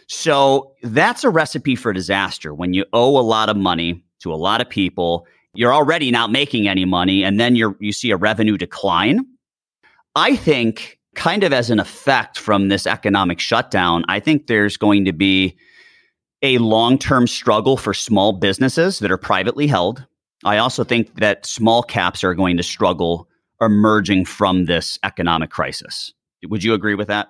So 0.08 0.74
that's 0.84 1.24
a 1.24 1.30
recipe 1.30 1.76
for 1.76 1.94
disaster. 1.94 2.54
When 2.54 2.74
you 2.74 2.86
owe 2.94 3.18
a 3.18 3.22
lot 3.22 3.50
of 3.50 3.58
money 3.58 4.04
to 4.22 4.34
a 4.34 4.36
lot 4.36 4.62
of 4.62 4.70
people 4.70 5.26
you're 5.54 5.74
already 5.74 6.12
not 6.12 6.32
making 6.32 6.68
any 6.68 6.86
money 6.86 7.24
and 7.24 7.40
then 7.40 7.56
you're 7.56 7.76
you 7.80 7.92
see 7.92 8.12
a 8.12 8.18
revenue 8.18 8.58
decline. 8.58 9.26
I 10.16 10.36
think 10.36 11.00
kind 11.16 11.44
of 11.44 11.52
as 11.52 11.70
an 11.70 11.80
effect 11.80 12.38
from 12.38 12.70
this 12.70 12.86
economic 12.86 13.40
shutdown 13.40 14.06
i 14.08 14.20
think 14.20 14.46
there's 14.46 14.78
going 14.78 15.04
to 15.04 15.12
be 15.12 15.58
a 16.44 16.60
long-term 16.60 17.26
struggle 17.26 17.78
for 17.78 17.94
small 17.94 18.32
businesses 18.32 19.00
that 19.00 19.12
are 19.12 19.18
privately 19.18 19.68
held. 19.68 20.06
I 20.46 20.58
also 20.58 20.86
think 20.86 21.14
that 21.16 21.46
small 21.46 21.84
caps 21.84 22.24
are 22.24 22.34
going 22.34 22.56
to 22.56 22.64
struggle 22.64 23.28
emerging 23.60 24.24
from 24.24 24.64
this 24.64 24.98
economic 25.04 25.50
crisis. 25.50 26.14
Would 26.48 26.64
you 26.64 26.74
agree 26.74 26.96
with 26.96 27.10
that 27.10 27.28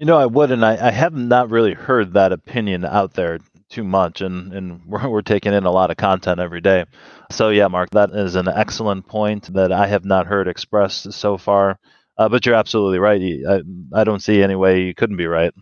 you 0.00 0.06
know, 0.06 0.16
I 0.16 0.24
would, 0.24 0.50
and 0.50 0.64
I, 0.64 0.88
I 0.88 0.90
have 0.90 1.12
not 1.12 1.50
really 1.50 1.74
heard 1.74 2.14
that 2.14 2.32
opinion 2.32 2.86
out 2.86 3.12
there 3.12 3.38
too 3.68 3.84
much, 3.84 4.22
and, 4.22 4.52
and 4.52 4.80
we're, 4.86 5.06
we're 5.08 5.22
taking 5.22 5.52
in 5.52 5.64
a 5.64 5.70
lot 5.70 5.90
of 5.90 5.98
content 5.98 6.40
every 6.40 6.62
day. 6.62 6.86
So, 7.30 7.50
yeah, 7.50 7.68
Mark, 7.68 7.90
that 7.90 8.10
is 8.10 8.34
an 8.34 8.48
excellent 8.48 9.06
point 9.06 9.52
that 9.52 9.70
I 9.70 9.86
have 9.86 10.06
not 10.06 10.26
heard 10.26 10.48
expressed 10.48 11.12
so 11.12 11.36
far. 11.36 11.78
Uh, 12.16 12.28
but 12.28 12.44
you're 12.44 12.54
absolutely 12.54 12.98
right. 12.98 13.22
I, 13.48 13.62
I 13.94 14.04
don't 14.04 14.22
see 14.22 14.42
any 14.42 14.54
way 14.54 14.82
you 14.82 14.94
couldn't 14.94 15.16
be 15.16 15.26
right. 15.26 15.54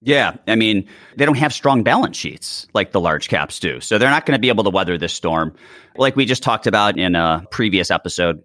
Yeah. 0.00 0.36
I 0.46 0.54
mean, 0.54 0.88
they 1.16 1.26
don't 1.26 1.36
have 1.36 1.52
strong 1.52 1.82
balance 1.82 2.16
sheets 2.16 2.66
like 2.72 2.92
the 2.92 3.00
large 3.00 3.28
caps 3.28 3.58
do. 3.60 3.80
So 3.80 3.98
they're 3.98 4.08
not 4.08 4.24
going 4.24 4.36
to 4.36 4.40
be 4.40 4.48
able 4.48 4.64
to 4.64 4.70
weather 4.70 4.96
this 4.96 5.12
storm. 5.12 5.54
Like 5.96 6.16
we 6.16 6.24
just 6.24 6.42
talked 6.42 6.66
about 6.66 6.98
in 6.98 7.14
a 7.16 7.44
previous 7.50 7.90
episode, 7.90 8.42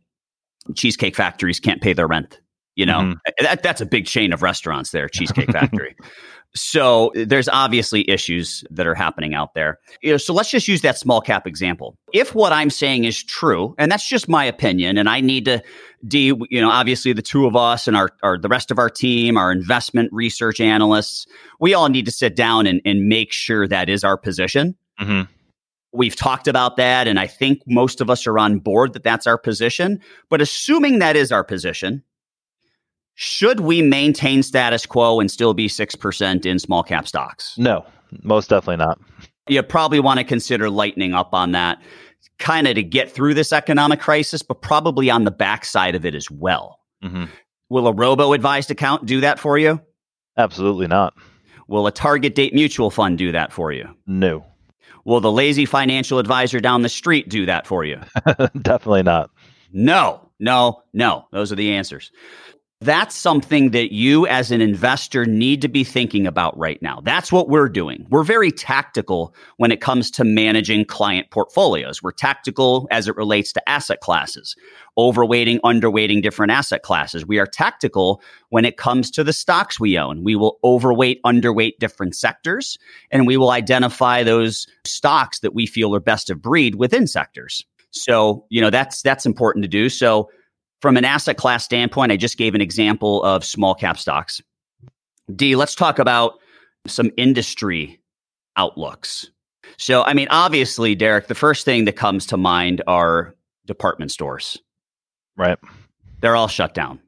cheesecake 0.76 1.16
factories 1.16 1.62
can't 1.62 1.82
pay 1.82 1.94
their 1.94 2.08
rent 2.08 2.41
You 2.76 2.86
know, 2.86 3.00
mm-hmm. 3.00 3.44
that, 3.44 3.64
that's 3.64 3.82
a 3.82 3.86
big 3.86 4.06
chain 4.06 4.34
of 4.34 4.42
restaurants 4.42 4.92
there, 4.92 5.10
Cheesecake 5.14 5.52
Factory. 5.52 5.96
So 6.54 7.14
there's 7.16 7.48
obviously 7.48 8.10
issues 8.10 8.64
that 8.72 8.86
are 8.86 8.96
happening 8.96 9.34
out 9.34 9.54
there. 9.54 9.80
You 10.02 10.12
know, 10.12 10.18
so 10.18 10.34
let's 10.34 10.52
just 10.52 10.68
use 10.68 10.82
that 10.82 10.98
small 10.98 11.22
cap 11.22 11.48
example. 11.48 11.98
If 12.14 12.36
what 12.36 12.52
I'm 12.52 12.70
saying 12.70 13.06
is 13.06 13.24
true, 13.24 13.74
and 13.78 13.90
that's 13.90 14.08
just 14.08 14.28
my 14.28 14.44
opinion, 14.44 14.98
and 14.98 15.08
I 15.08 15.22
need 15.22 15.46
to 15.46 15.64
D, 16.06 16.34
you 16.50 16.62
know, 16.62 16.70
obviously 16.70 17.14
the 17.14 17.22
two 17.22 17.46
of 17.46 17.56
us 17.56 17.88
and 17.88 17.96
our, 17.96 18.10
our 18.22 18.38
the 18.38 18.50
rest 18.50 18.70
of 18.70 18.80
our 18.80 18.90
team, 18.90 19.38
our 19.38 19.52
investment 19.52 20.10
research 20.12 20.60
analysts, 20.60 21.26
we 21.60 21.74
all 21.74 21.88
need 21.88 22.06
to 22.06 22.12
sit 22.12 22.36
down 22.36 22.68
and, 22.68 22.82
and 22.84 23.08
make 23.08 23.32
sure 23.32 23.68
that 23.68 23.88
is 23.88 24.04
our 24.04 24.18
position. 24.18 24.76
Mm-hmm. 25.00 25.32
We've 25.94 26.16
talked 26.16 26.48
about 26.48 26.78
that, 26.78 27.08
and 27.08 27.20
I 27.20 27.28
think 27.28 27.62
most 27.68 28.02
of 28.02 28.10
us 28.10 28.26
are 28.28 28.40
on 28.40 28.60
board 28.60 28.94
that 28.94 29.04
that's 29.04 29.28
our 29.28 29.38
position. 29.38 30.02
But 30.30 30.42
assuming 30.42 31.00
that 31.00 31.16
is 31.16 31.32
our 31.32 31.44
position, 31.44 32.04
should 33.16 33.60
we 33.60 33.82
maintain 33.82 34.44
status 34.44 34.86
quo 34.86 35.20
and 35.20 35.30
still 35.30 35.54
be 35.54 35.68
6% 35.68 36.46
in 36.46 36.60
small 36.60 36.84
cap 36.84 37.08
stocks? 37.08 37.58
No, 37.58 37.86
most 38.24 38.50
definitely 38.50 38.84
not. 38.84 39.00
You 39.48 39.64
probably 39.64 40.00
want 40.00 40.20
to 40.20 40.24
consider 40.24 40.70
lightening 40.70 41.14
up 41.14 41.34
on 41.34 41.52
that 41.52 41.82
kind 42.40 42.68
of 42.68 42.76
to 42.76 42.84
get 42.84 43.12
through 43.12 43.34
this 43.34 43.54
economic 43.54 44.00
crisis, 44.00 44.42
but 44.42 44.62
probably 44.62 45.10
on 45.10 45.24
the 45.24 45.32
backside 45.32 45.96
of 45.96 46.06
it 46.06 46.16
as 46.16 46.30
well. 46.30 46.80
Mm-hmm. 47.04 47.26
Will 47.70 47.88
a 47.88 47.94
robo 47.94 48.34
advised 48.34 48.72
account 48.72 49.06
do 49.06 49.22
that 49.22 49.40
for 49.40 49.58
you? 49.58 49.80
Absolutely 50.38 50.88
not. 50.88 51.14
Will 51.68 51.88
a 51.88 51.92
target 51.92 52.36
date 52.36 52.54
mutual 52.54 52.92
fund 52.92 53.18
do 53.18 53.32
that 53.32 53.54
for 53.54 53.72
you? 53.72 53.88
No. 54.06 54.46
Will 55.06 55.22
the 55.22 55.32
lazy 55.32 55.66
financial 55.66 56.20
advisor 56.20 56.60
down 56.60 56.82
the 56.82 56.90
street 56.90 57.30
do 57.30 57.46
that 57.46 57.66
for 57.66 57.84
you? 57.86 58.00
Definitely 58.62 59.04
not. 59.04 59.32
No, 59.72 60.30
no, 60.40 60.84
no. 60.94 61.26
Those 61.32 61.52
are 61.52 61.56
the 61.56 61.72
answers. 61.72 62.12
That's 62.84 63.16
something 63.16 63.70
that 63.72 63.94
you 63.94 64.26
as 64.26 64.50
an 64.50 64.60
investor 64.60 65.24
need 65.24 65.62
to 65.62 65.68
be 65.68 65.84
thinking 65.84 66.26
about 66.26 66.58
right 66.58 66.82
now. 66.82 67.00
That's 67.04 67.32
what 67.32 67.48
we're 67.48 67.70
doing. 67.70 68.08
We're 68.10 68.24
very 68.24 68.50
tactical 68.52 69.36
when 69.58 69.72
it 69.72 69.82
comes 69.82 70.10
to 70.12 70.24
managing 70.24 70.86
client 70.86 71.30
portfolios. 71.30 72.02
We're 72.02 72.12
tactical 72.12 72.88
as 72.90 73.08
it 73.08 73.16
relates 73.16 73.54
to 73.54 73.70
asset 73.70 74.00
classes, 74.00 74.56
overweighting, 74.98 75.60
underweighting 75.60 76.24
different 76.24 76.54
asset 76.54 76.82
classes. 76.82 77.24
We 77.24 77.38
are 77.38 77.46
tactical 77.46 78.20
when 78.50 78.66
it 78.66 78.78
comes 78.78 79.12
to 79.12 79.24
the 79.24 79.32
stocks 79.32 79.80
we 79.80 80.00
own. 80.00 80.24
We 80.24 80.36
will 80.36 80.58
overweight, 80.64 81.22
underweight 81.24 81.78
different 81.80 82.16
sectors, 82.16 82.80
and 83.12 83.28
we 83.28 83.38
will 83.38 83.52
identify 83.52 84.24
those 84.24 84.66
stocks 84.88 85.42
that 85.42 85.54
we 85.54 85.68
feel 85.68 85.94
are 85.94 86.00
best 86.00 86.32
of 86.32 86.42
breed 86.42 86.74
within 86.74 87.06
sectors. 87.06 87.64
So, 87.92 88.48
you 88.50 88.60
know, 88.60 88.72
that's 88.72 89.04
that's 89.04 89.28
important 89.28 89.64
to 89.64 89.70
do. 89.70 89.88
So 89.88 90.30
from 90.82 90.98
an 90.98 91.06
asset 91.06 91.38
class 91.38 91.64
standpoint, 91.64 92.12
I 92.12 92.18
just 92.18 92.38
gave 92.38 92.56
an 92.56 92.62
example 92.62 93.24
of 93.24 93.46
small 93.46 93.76
cap 93.76 93.98
stocks. 93.98 94.42
D, 95.34 95.56
let's 95.56 95.76
talk 95.76 96.00
about 96.00 96.34
some 96.88 97.12
industry 97.18 98.02
outlooks. 98.58 99.30
So, 99.78 100.04
I 100.04 100.14
mean, 100.14 100.28
obviously, 100.30 100.96
Derek, 100.96 101.28
the 101.28 101.36
first 101.36 101.66
thing 101.66 101.86
that 101.86 101.96
comes 101.96 102.26
to 102.28 102.38
mind 102.38 102.82
are 102.88 103.36
department 103.66 104.12
stores. 104.12 104.58
Right. 105.38 105.58
They're 106.20 106.36
all 106.36 106.48
shut 106.48 106.74
down. 106.74 107.00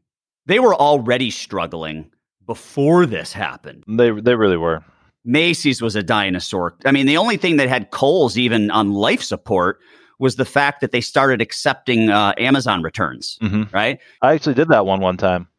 They 0.46 0.60
were 0.60 0.76
already 0.76 1.32
struggling 1.32 2.12
before 2.46 3.06
this 3.06 3.34
happened. 3.34 3.84
They 3.88 4.12
they 4.12 4.36
really 4.36 4.58
were. 4.58 4.84
Macy's 5.26 5.82
was 5.82 5.96
a 5.96 6.04
dinosaur. 6.04 6.76
I 6.86 6.92
mean, 6.92 7.06
the 7.06 7.18
only 7.18 7.38
thing 7.38 7.58
that 7.58 7.70
had 7.70 7.92
Kohl's 7.92 8.38
even 8.38 8.70
on 8.72 8.92
life 8.92 9.24
support 9.24 9.80
was 10.24 10.38
the 10.38 10.46
fact 10.46 10.80
that 10.80 10.94
they 10.94 11.02
started 11.02 11.42
accepting 11.42 12.10
uh, 12.10 12.34
Amazon 12.38 12.82
returns, 12.82 13.38
mm-hmm. 13.42 13.64
right? 13.76 14.00
I 14.22 14.34
actually 14.34 14.54
did 14.54 14.70
that 14.70 14.86
one 14.86 15.02
one 15.02 15.18
time. 15.18 15.50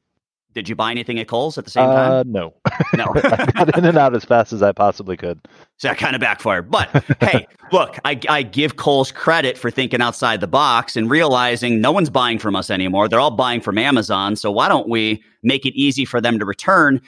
Did 0.54 0.70
you 0.70 0.74
buy 0.74 0.90
anything 0.90 1.18
at 1.18 1.28
Kohl's 1.28 1.58
at 1.58 1.64
the 1.66 1.70
same 1.70 1.84
uh, 1.84 1.94
time? 1.94 2.32
No, 2.32 2.54
no. 2.96 3.04
I 3.14 3.44
got 3.52 3.76
in 3.76 3.84
and 3.84 3.98
out 3.98 4.16
as 4.16 4.24
fast 4.24 4.54
as 4.54 4.62
I 4.62 4.72
possibly 4.72 5.18
could. 5.18 5.38
So 5.76 5.88
that 5.88 5.98
kind 5.98 6.14
of 6.14 6.22
backfired. 6.22 6.70
But 6.70 6.88
hey, 7.20 7.46
look, 7.72 7.98
I, 8.06 8.18
I 8.30 8.42
give 8.42 8.76
Kohl's 8.76 9.12
credit 9.12 9.58
for 9.58 9.70
thinking 9.70 10.00
outside 10.00 10.40
the 10.40 10.46
box 10.46 10.96
and 10.96 11.10
realizing 11.10 11.82
no 11.82 11.92
one's 11.92 12.08
buying 12.08 12.38
from 12.38 12.56
us 12.56 12.70
anymore. 12.70 13.06
They're 13.06 13.20
all 13.20 13.32
buying 13.32 13.60
from 13.60 13.76
Amazon. 13.76 14.34
So 14.34 14.50
why 14.50 14.70
don't 14.70 14.88
we 14.88 15.22
make 15.42 15.66
it 15.66 15.78
easy 15.78 16.06
for 16.06 16.22
them 16.22 16.38
to 16.38 16.46
return, 16.46 17.02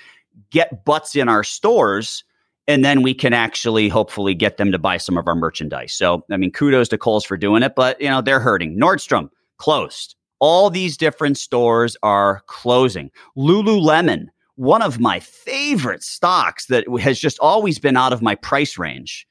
get 0.50 0.84
butts 0.84 1.16
in 1.16 1.30
our 1.30 1.42
stores, 1.42 2.22
and 2.68 2.84
then 2.84 3.02
we 3.02 3.14
can 3.14 3.32
actually 3.32 3.88
hopefully 3.88 4.34
get 4.34 4.56
them 4.56 4.72
to 4.72 4.78
buy 4.78 4.96
some 4.96 5.16
of 5.16 5.28
our 5.28 5.34
merchandise. 5.34 5.92
So, 5.92 6.24
I 6.30 6.36
mean, 6.36 6.50
kudos 6.50 6.88
to 6.88 6.98
Kohl's 6.98 7.24
for 7.24 7.36
doing 7.36 7.62
it, 7.62 7.74
but 7.76 8.00
you 8.00 8.08
know, 8.08 8.20
they're 8.20 8.40
hurting. 8.40 8.78
Nordstrom 8.78 9.30
closed. 9.58 10.16
All 10.38 10.68
these 10.68 10.96
different 10.96 11.38
stores 11.38 11.96
are 12.02 12.42
closing. 12.46 13.10
Lululemon, 13.36 14.26
one 14.56 14.82
of 14.82 15.00
my 15.00 15.20
favorite 15.20 16.02
stocks 16.02 16.66
that 16.66 16.84
has 17.00 17.18
just 17.18 17.38
always 17.38 17.78
been 17.78 17.96
out 17.96 18.12
of 18.12 18.20
my 18.20 18.34
price 18.34 18.76
range. 18.76 19.26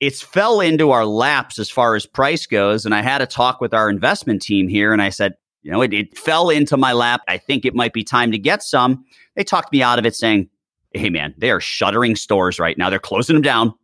It's 0.00 0.22
fell 0.22 0.60
into 0.60 0.92
our 0.92 1.06
laps 1.06 1.58
as 1.58 1.70
far 1.70 1.96
as 1.96 2.06
price 2.06 2.46
goes. 2.46 2.84
And 2.84 2.94
I 2.94 3.02
had 3.02 3.20
a 3.20 3.26
talk 3.26 3.60
with 3.60 3.74
our 3.74 3.90
investment 3.90 4.42
team 4.42 4.68
here 4.68 4.92
and 4.92 5.02
I 5.02 5.08
said, 5.08 5.34
you 5.62 5.72
know, 5.72 5.82
it, 5.82 5.92
it 5.92 6.16
fell 6.16 6.50
into 6.50 6.76
my 6.76 6.92
lap. 6.92 7.22
I 7.26 7.36
think 7.36 7.64
it 7.64 7.74
might 7.74 7.92
be 7.92 8.04
time 8.04 8.30
to 8.30 8.38
get 8.38 8.62
some. 8.62 9.04
They 9.34 9.42
talked 9.42 9.72
me 9.72 9.82
out 9.82 9.98
of 9.98 10.06
it 10.06 10.14
saying, 10.14 10.48
hey 10.92 11.10
man, 11.10 11.34
they 11.38 11.50
are 11.50 11.60
shuttering 11.60 12.16
stores 12.16 12.58
right 12.58 12.76
now. 12.78 12.90
They're 12.90 12.98
closing 12.98 13.34
them 13.34 13.42
down, 13.42 13.74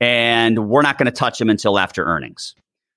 and 0.00 0.68
we're 0.68 0.82
not 0.82 0.98
going 0.98 1.06
to 1.06 1.12
touch 1.12 1.38
them 1.38 1.50
until 1.50 1.78
after 1.78 2.04
earnings. 2.04 2.54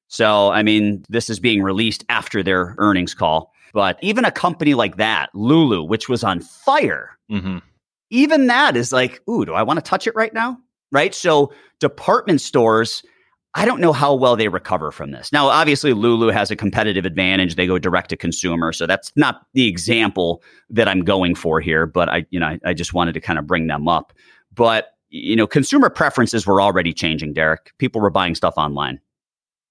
So, 0.07 0.51
I 0.51 0.61
mean, 0.61 1.05
this 1.09 1.29
is 1.29 1.39
being 1.39 1.63
released 1.63 2.03
after 2.09 2.43
their 2.43 2.75
earnings 2.77 3.13
call. 3.13 3.53
But 3.73 3.97
even 4.01 4.25
a 4.25 4.31
company 4.31 4.73
like 4.73 4.97
that, 4.97 5.29
Lulu, 5.33 5.83
which 5.83 6.09
was 6.09 6.23
on 6.23 6.41
fire, 6.41 7.17
mm-hmm. 7.31 7.59
even 8.09 8.47
that 8.47 8.75
is 8.75 8.91
like, 8.91 9.21
ooh, 9.29 9.45
do 9.45 9.53
I 9.53 9.63
want 9.63 9.77
to 9.77 9.81
touch 9.81 10.07
it 10.07 10.15
right 10.15 10.33
now? 10.33 10.57
Right. 10.91 11.15
So, 11.15 11.53
department 11.79 12.41
stores 12.41 13.03
I 13.53 13.65
don't 13.65 13.81
know 13.81 13.91
how 13.91 14.13
well 14.13 14.37
they 14.37 14.47
recover 14.47 14.91
from 14.91 15.11
this. 15.11 15.31
Now, 15.33 15.47
obviously, 15.47 15.91
Lulu 15.93 16.29
has 16.29 16.51
a 16.51 16.55
competitive 16.55 17.05
advantage. 17.05 17.55
They 17.55 17.67
go 17.67 17.77
direct 17.77 18.09
to 18.11 18.17
consumer. 18.17 18.71
So 18.71 18.87
that's 18.87 19.11
not 19.17 19.45
the 19.53 19.67
example 19.67 20.41
that 20.69 20.87
I'm 20.87 21.03
going 21.03 21.35
for 21.35 21.59
here, 21.59 21.85
but 21.85 22.07
I, 22.07 22.25
you 22.29 22.39
know, 22.39 22.47
I, 22.47 22.59
I 22.65 22.73
just 22.73 22.93
wanted 22.93 23.13
to 23.13 23.19
kind 23.19 23.37
of 23.37 23.45
bring 23.45 23.67
them 23.67 23.89
up. 23.89 24.13
But, 24.53 24.93
you 25.09 25.35
know, 25.35 25.47
consumer 25.47 25.89
preferences 25.89 26.47
were 26.47 26.61
already 26.61 26.93
changing, 26.93 27.33
Derek. 27.33 27.73
People 27.77 27.99
were 27.99 28.09
buying 28.09 28.35
stuff 28.35 28.53
online. 28.57 28.99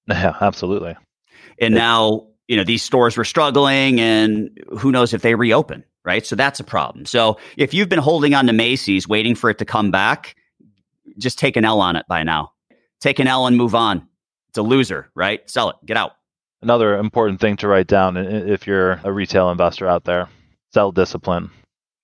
Yeah, 0.08 0.36
absolutely. 0.40 0.96
And 1.60 1.72
now, 1.72 2.26
you 2.48 2.56
know, 2.56 2.64
these 2.64 2.82
stores 2.82 3.16
were 3.16 3.24
struggling 3.24 4.00
and 4.00 4.50
who 4.76 4.90
knows 4.90 5.14
if 5.14 5.22
they 5.22 5.36
reopen, 5.36 5.84
right? 6.04 6.26
So 6.26 6.34
that's 6.34 6.58
a 6.58 6.64
problem. 6.64 7.06
So 7.06 7.38
if 7.56 7.72
you've 7.72 7.88
been 7.88 8.00
holding 8.00 8.34
on 8.34 8.46
to 8.48 8.52
Macy's, 8.52 9.06
waiting 9.06 9.36
for 9.36 9.50
it 9.50 9.58
to 9.58 9.64
come 9.64 9.92
back, 9.92 10.34
just 11.16 11.38
take 11.38 11.56
an 11.56 11.64
L 11.64 11.80
on 11.80 11.94
it 11.94 12.06
by 12.08 12.24
now 12.24 12.50
take 13.00 13.18
an 13.18 13.26
L 13.26 13.46
and 13.46 13.56
move 13.56 13.74
on. 13.74 14.06
It's 14.48 14.58
a 14.58 14.62
loser, 14.62 15.10
right? 15.14 15.48
Sell 15.48 15.70
it, 15.70 15.76
get 15.86 15.96
out. 15.96 16.12
Another 16.62 16.98
important 16.98 17.40
thing 17.40 17.56
to 17.58 17.68
write 17.68 17.86
down 17.86 18.16
if 18.16 18.66
you're 18.66 19.00
a 19.04 19.12
retail 19.12 19.50
investor 19.50 19.86
out 19.88 20.04
there 20.04 20.28
sell 20.72 20.92
discipline. 20.92 21.50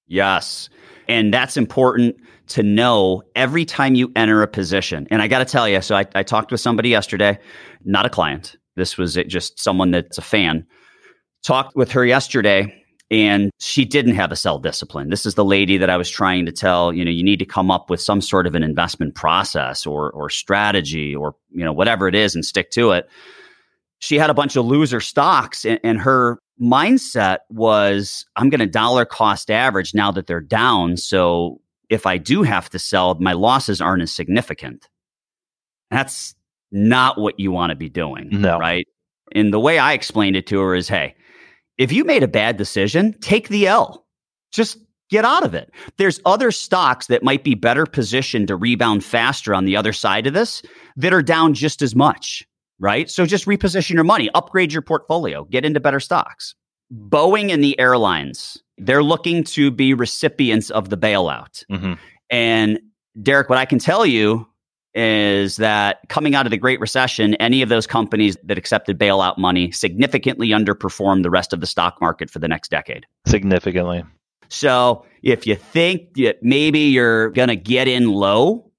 Yes. 0.07 0.69
And 1.09 1.33
that's 1.33 1.57
important 1.57 2.17
to 2.49 2.63
know 2.63 3.23
every 3.35 3.65
time 3.65 3.95
you 3.95 4.13
enter 4.17 4.43
a 4.43 4.49
position. 4.49 5.07
And 5.11 5.23
I 5.23 5.29
got 5.29 5.39
to 5.41 5.45
tell 5.45 5.69
you, 5.69 5.81
so 5.81 5.97
I, 5.97 6.07
I 6.15 6.23
talked 6.23 6.53
with 6.53 6.61
somebody 6.61 6.89
yesterday, 6.89 7.39
not 7.85 8.07
a 8.07 8.11
client. 8.11 8.57
This 8.77 8.97
was 8.97 9.15
just 9.27 9.59
someone 9.59 9.91
that's 9.91 10.19
a 10.19 10.23
fan. 10.23 10.67
Talked 11.43 11.77
with 11.77 11.91
her 11.93 12.05
yesterday 12.05 12.83
and 13.11 13.51
she 13.61 13.85
didn't 13.85 14.15
have 14.15 14.33
a 14.33 14.37
sell 14.37 14.59
discipline. 14.59 15.11
This 15.11 15.27
is 15.27 15.35
the 15.35 15.45
lady 15.45 15.79
that 15.79 15.91
I 15.91 15.97
was 15.97 16.11
trying 16.11 16.47
to 16.47 16.53
tell, 16.53 16.93
you 16.93 17.05
know, 17.05 17.11
you 17.11 17.23
need 17.23 17.39
to 17.39 17.45
come 17.45 17.71
up 17.71 17.89
with 17.89 18.01
some 18.01 18.21
sort 18.21 18.47
of 18.47 18.55
an 18.55 18.63
investment 18.63 19.15
process 19.15 19.87
or 19.87 20.11
or 20.11 20.29
strategy 20.29 21.15
or, 21.15 21.37
you 21.51 21.65
know, 21.65 21.73
whatever 21.73 22.09
it 22.09 22.15
is 22.15 22.35
and 22.35 22.45
stick 22.45 22.71
to 22.73 22.93
it. 22.93 23.09
She 23.99 24.17
had 24.17 24.29
a 24.29 24.35
bunch 24.35 24.57
of 24.57 24.67
loser 24.67 25.01
stocks 25.01 25.65
and, 25.65 25.81
and 25.85 26.01
her 26.01 26.39
mindset 26.61 27.39
was 27.51 28.27
I'm 28.35 28.51
going 28.51 28.61
to 28.61 28.67
dollar 28.67 29.05
cost 29.05 29.51
average 29.51 29.95
now 29.95 30.11
that 30.13 30.27
they're 30.27 30.41
down, 30.41 30.97
so 30.97 31.61
if 31.89 32.07
I 32.07 32.19
do 32.19 32.43
have 32.43 32.69
to 32.71 32.79
sell, 32.79 33.15
my 33.17 33.33
losses 33.33 33.81
aren't 33.81 34.03
as 34.03 34.13
significant. 34.13 34.89
That's 35.91 36.35
not 36.73 37.19
what 37.19 37.39
you 37.39 37.53
want 37.53 37.71
to 37.71 37.77
be 37.77 37.89
doing, 37.89 38.29
no. 38.33 38.59
right? 38.59 38.87
And 39.33 39.53
the 39.53 39.61
way 39.61 39.79
I 39.79 39.93
explained 39.93 40.37
it 40.37 40.47
to 40.49 40.61
her 40.61 40.75
is, 40.75 40.89
hey, 40.89 41.15
if 41.79 41.93
you 41.93 42.05
made 42.05 42.23
a 42.23 42.29
bad 42.29 42.57
decision, 42.57 43.15
take 43.21 43.49
the 43.49 43.67
L. 43.67 44.07
Just 44.53 44.79
get 45.11 45.25
out 45.25 45.45
of 45.45 45.55
it. 45.55 45.73
There's 45.99 46.21
other 46.25 46.51
stocks 46.51 47.07
that 47.07 47.23
might 47.23 47.45
be 47.45 47.55
better 47.55 47.87
positioned 47.87 48.49
to 48.49 48.57
rebound 48.57 49.05
faster 49.05 49.55
on 49.55 49.65
the 49.65 49.77
other 49.77 49.93
side 49.93 50.27
of 50.27 50.35
this 50.35 50.63
that 50.97 51.13
are 51.13 51.23
down 51.23 51.55
just 51.55 51.83
as 51.83 51.95
much, 51.95 52.47
right? 52.79 53.09
So 53.11 53.27
just 53.27 53.47
reposition 53.47 53.95
your 53.95 54.05
money, 54.05 54.31
upgrade 54.35 54.73
your 54.73 54.83
portfolio, 54.83 55.45
get 55.45 55.65
into 55.65 55.81
better 55.81 56.01
stocks. 56.01 56.55
Boeing 56.93 57.53
and 57.53 57.63
the 57.63 57.79
airlines, 57.79 58.59
they're 58.79 59.03
looking 59.03 59.45
to 59.45 59.71
be 59.71 59.95
recipients 59.95 60.71
of 60.71 60.89
the 60.89 60.97
bailout. 60.97 61.65
Mm-hmm. 61.71 61.95
And 62.31 62.81
Derek, 63.23 63.49
what 63.49 63.59
I 63.59 63.65
can 63.65 63.79
tell 63.79 64.05
you 64.07 64.47
is 64.97 65.57
that 65.57 66.01
coming 66.09 66.35
out 66.35 66.47
of 66.47 66.51
the 66.51 66.57
Great 66.57 66.81
Recession, 66.81 67.35
any 67.35 67.61
of 67.61 67.69
those 67.69 67.87
companies 67.87 68.37
that 68.43 68.57
accepted 68.57 68.99
bailout 68.99 69.37
money 69.37 69.71
significantly 69.71 70.49
underperformed 70.49 71.23
the 71.23 71.29
rest 71.29 71.53
of 71.53 71.61
the 71.61 71.67
stock 71.67 72.01
market 72.01 72.31
for 72.31 72.39
the 72.39 72.49
next 72.49 72.71
decade. 72.71 73.07
Significantly. 73.27 74.03
So 74.49 75.05
if 75.23 75.47
you 75.47 75.55
think 75.55 76.15
that 76.15 76.43
maybe 76.43 76.79
you're 76.81 77.29
going 77.31 77.49
to 77.49 77.57
get 77.57 77.89
in 77.89 78.09
low 78.09 78.71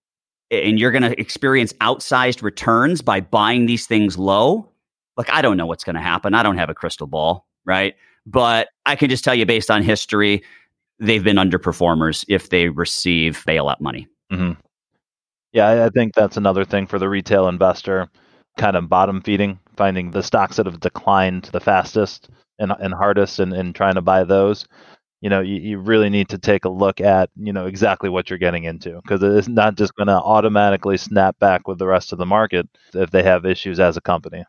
and 0.50 0.80
you're 0.80 0.92
going 0.92 1.04
to 1.04 1.20
experience 1.20 1.72
outsized 1.74 2.42
returns 2.42 3.04
by 3.04 3.22
buying 3.22 3.68
these 3.68 3.86
things 3.86 4.18
low, 4.18 4.72
like 5.18 5.30
I 5.30 5.44
don't 5.44 5.56
know 5.56 5.68
what's 5.68 5.84
going 5.84 5.98
to 5.98 6.02
happen. 6.02 6.34
I 6.34 6.42
don't 6.42 6.58
have 6.58 6.72
a 6.72 6.74
crystal 6.74 7.06
ball, 7.06 7.48
right? 7.64 7.96
But 8.26 8.70
I 8.88 8.96
can 8.96 9.10
just 9.12 9.24
tell 9.24 9.36
you 9.36 9.46
based 9.46 9.70
on 9.70 9.84
history, 9.84 10.44
they've 11.00 11.24
been 11.24 11.38
underperformers 11.38 12.26
if 12.28 12.50
they 12.50 12.70
receive 12.70 13.44
bailout 13.46 13.82
money. 13.82 14.08
Mm-hmm. 14.32 14.60
Yeah, 15.58 15.86
I 15.86 15.90
think 15.90 16.14
that's 16.14 16.38
another 16.38 16.64
thing 16.64 16.86
for 16.86 17.00
the 17.00 17.10
retail 17.10 17.48
investor, 17.48 18.08
kind 18.60 18.78
of 18.78 18.90
bottom 18.90 19.22
feeding, 19.22 19.60
finding 19.76 20.12
the 20.12 20.22
stocks 20.22 20.58
that 20.58 20.68
have 20.68 20.80
declined 20.80 21.46
the 21.46 21.60
fastest 21.60 22.30
and, 22.60 22.72
and 22.80 22.94
hardest 22.94 23.40
and, 23.40 23.54
and 23.54 23.74
trying 23.74 23.96
to 23.96 24.04
buy 24.04 24.24
those. 24.24 24.68
You 25.22 25.32
know, 25.32 25.42
you, 25.42 25.56
you 25.56 25.80
really 25.80 26.12
need 26.12 26.30
to 26.30 26.38
take 26.38 26.64
a 26.66 26.70
look 26.70 27.02
at, 27.02 27.32
you 27.36 27.52
know, 27.52 27.66
exactly 27.66 28.08
what 28.08 28.30
you're 28.30 28.38
getting 28.38 28.66
into 28.66 29.02
because 29.02 29.24
it's 29.24 29.48
not 29.48 29.78
just 29.78 29.96
going 29.96 30.10
to 30.10 30.14
automatically 30.14 30.96
snap 30.96 31.40
back 31.40 31.68
with 31.68 31.80
the 31.80 31.88
rest 31.88 32.14
of 32.14 32.20
the 32.20 32.26
market 32.28 32.70
if 32.94 33.10
they 33.10 33.24
have 33.24 33.44
issues 33.44 33.80
as 33.80 33.98
a 33.98 34.02
company. 34.02 34.44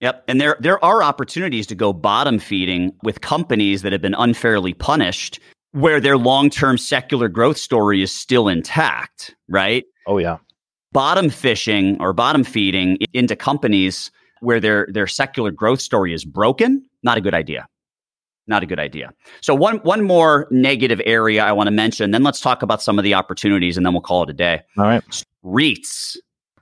Yep. 0.00 0.22
And 0.28 0.40
there 0.40 0.56
there 0.60 0.84
are 0.84 1.02
opportunities 1.02 1.66
to 1.66 1.74
go 1.74 1.92
bottom 1.92 2.38
feeding 2.38 2.92
with 3.02 3.20
companies 3.20 3.82
that 3.82 3.90
have 3.90 4.00
been 4.00 4.14
unfairly 4.14 4.74
punished 4.74 5.40
where 5.72 6.00
their 6.00 6.16
long-term 6.16 6.78
secular 6.78 7.28
growth 7.28 7.58
story 7.58 8.00
is 8.00 8.14
still 8.14 8.46
intact, 8.46 9.34
right? 9.48 9.84
Oh 10.06 10.18
yeah. 10.18 10.38
Bottom 10.92 11.30
fishing 11.30 11.96
or 12.00 12.12
bottom 12.12 12.44
feeding 12.44 12.98
into 13.12 13.34
companies 13.34 14.10
where 14.40 14.60
their 14.60 14.88
their 14.90 15.06
secular 15.06 15.50
growth 15.50 15.80
story 15.80 16.12
is 16.12 16.24
broken, 16.24 16.84
not 17.02 17.16
a 17.16 17.20
good 17.20 17.34
idea. 17.34 17.66
Not 18.46 18.62
a 18.62 18.66
good 18.66 18.80
idea. 18.80 19.12
So 19.40 19.54
one 19.54 19.78
one 19.78 20.02
more 20.04 20.48
negative 20.50 21.00
area 21.06 21.44
I 21.44 21.52
want 21.52 21.68
to 21.68 21.72
mention, 21.72 22.10
then 22.10 22.22
let's 22.22 22.40
talk 22.40 22.62
about 22.62 22.82
some 22.82 22.98
of 22.98 23.04
the 23.04 23.14
opportunities 23.14 23.76
and 23.76 23.86
then 23.86 23.92
we'll 23.92 24.02
call 24.02 24.22
it 24.24 24.30
a 24.30 24.34
day. 24.34 24.62
All 24.76 24.84
right. 24.84 25.24
REITs. 25.44 26.16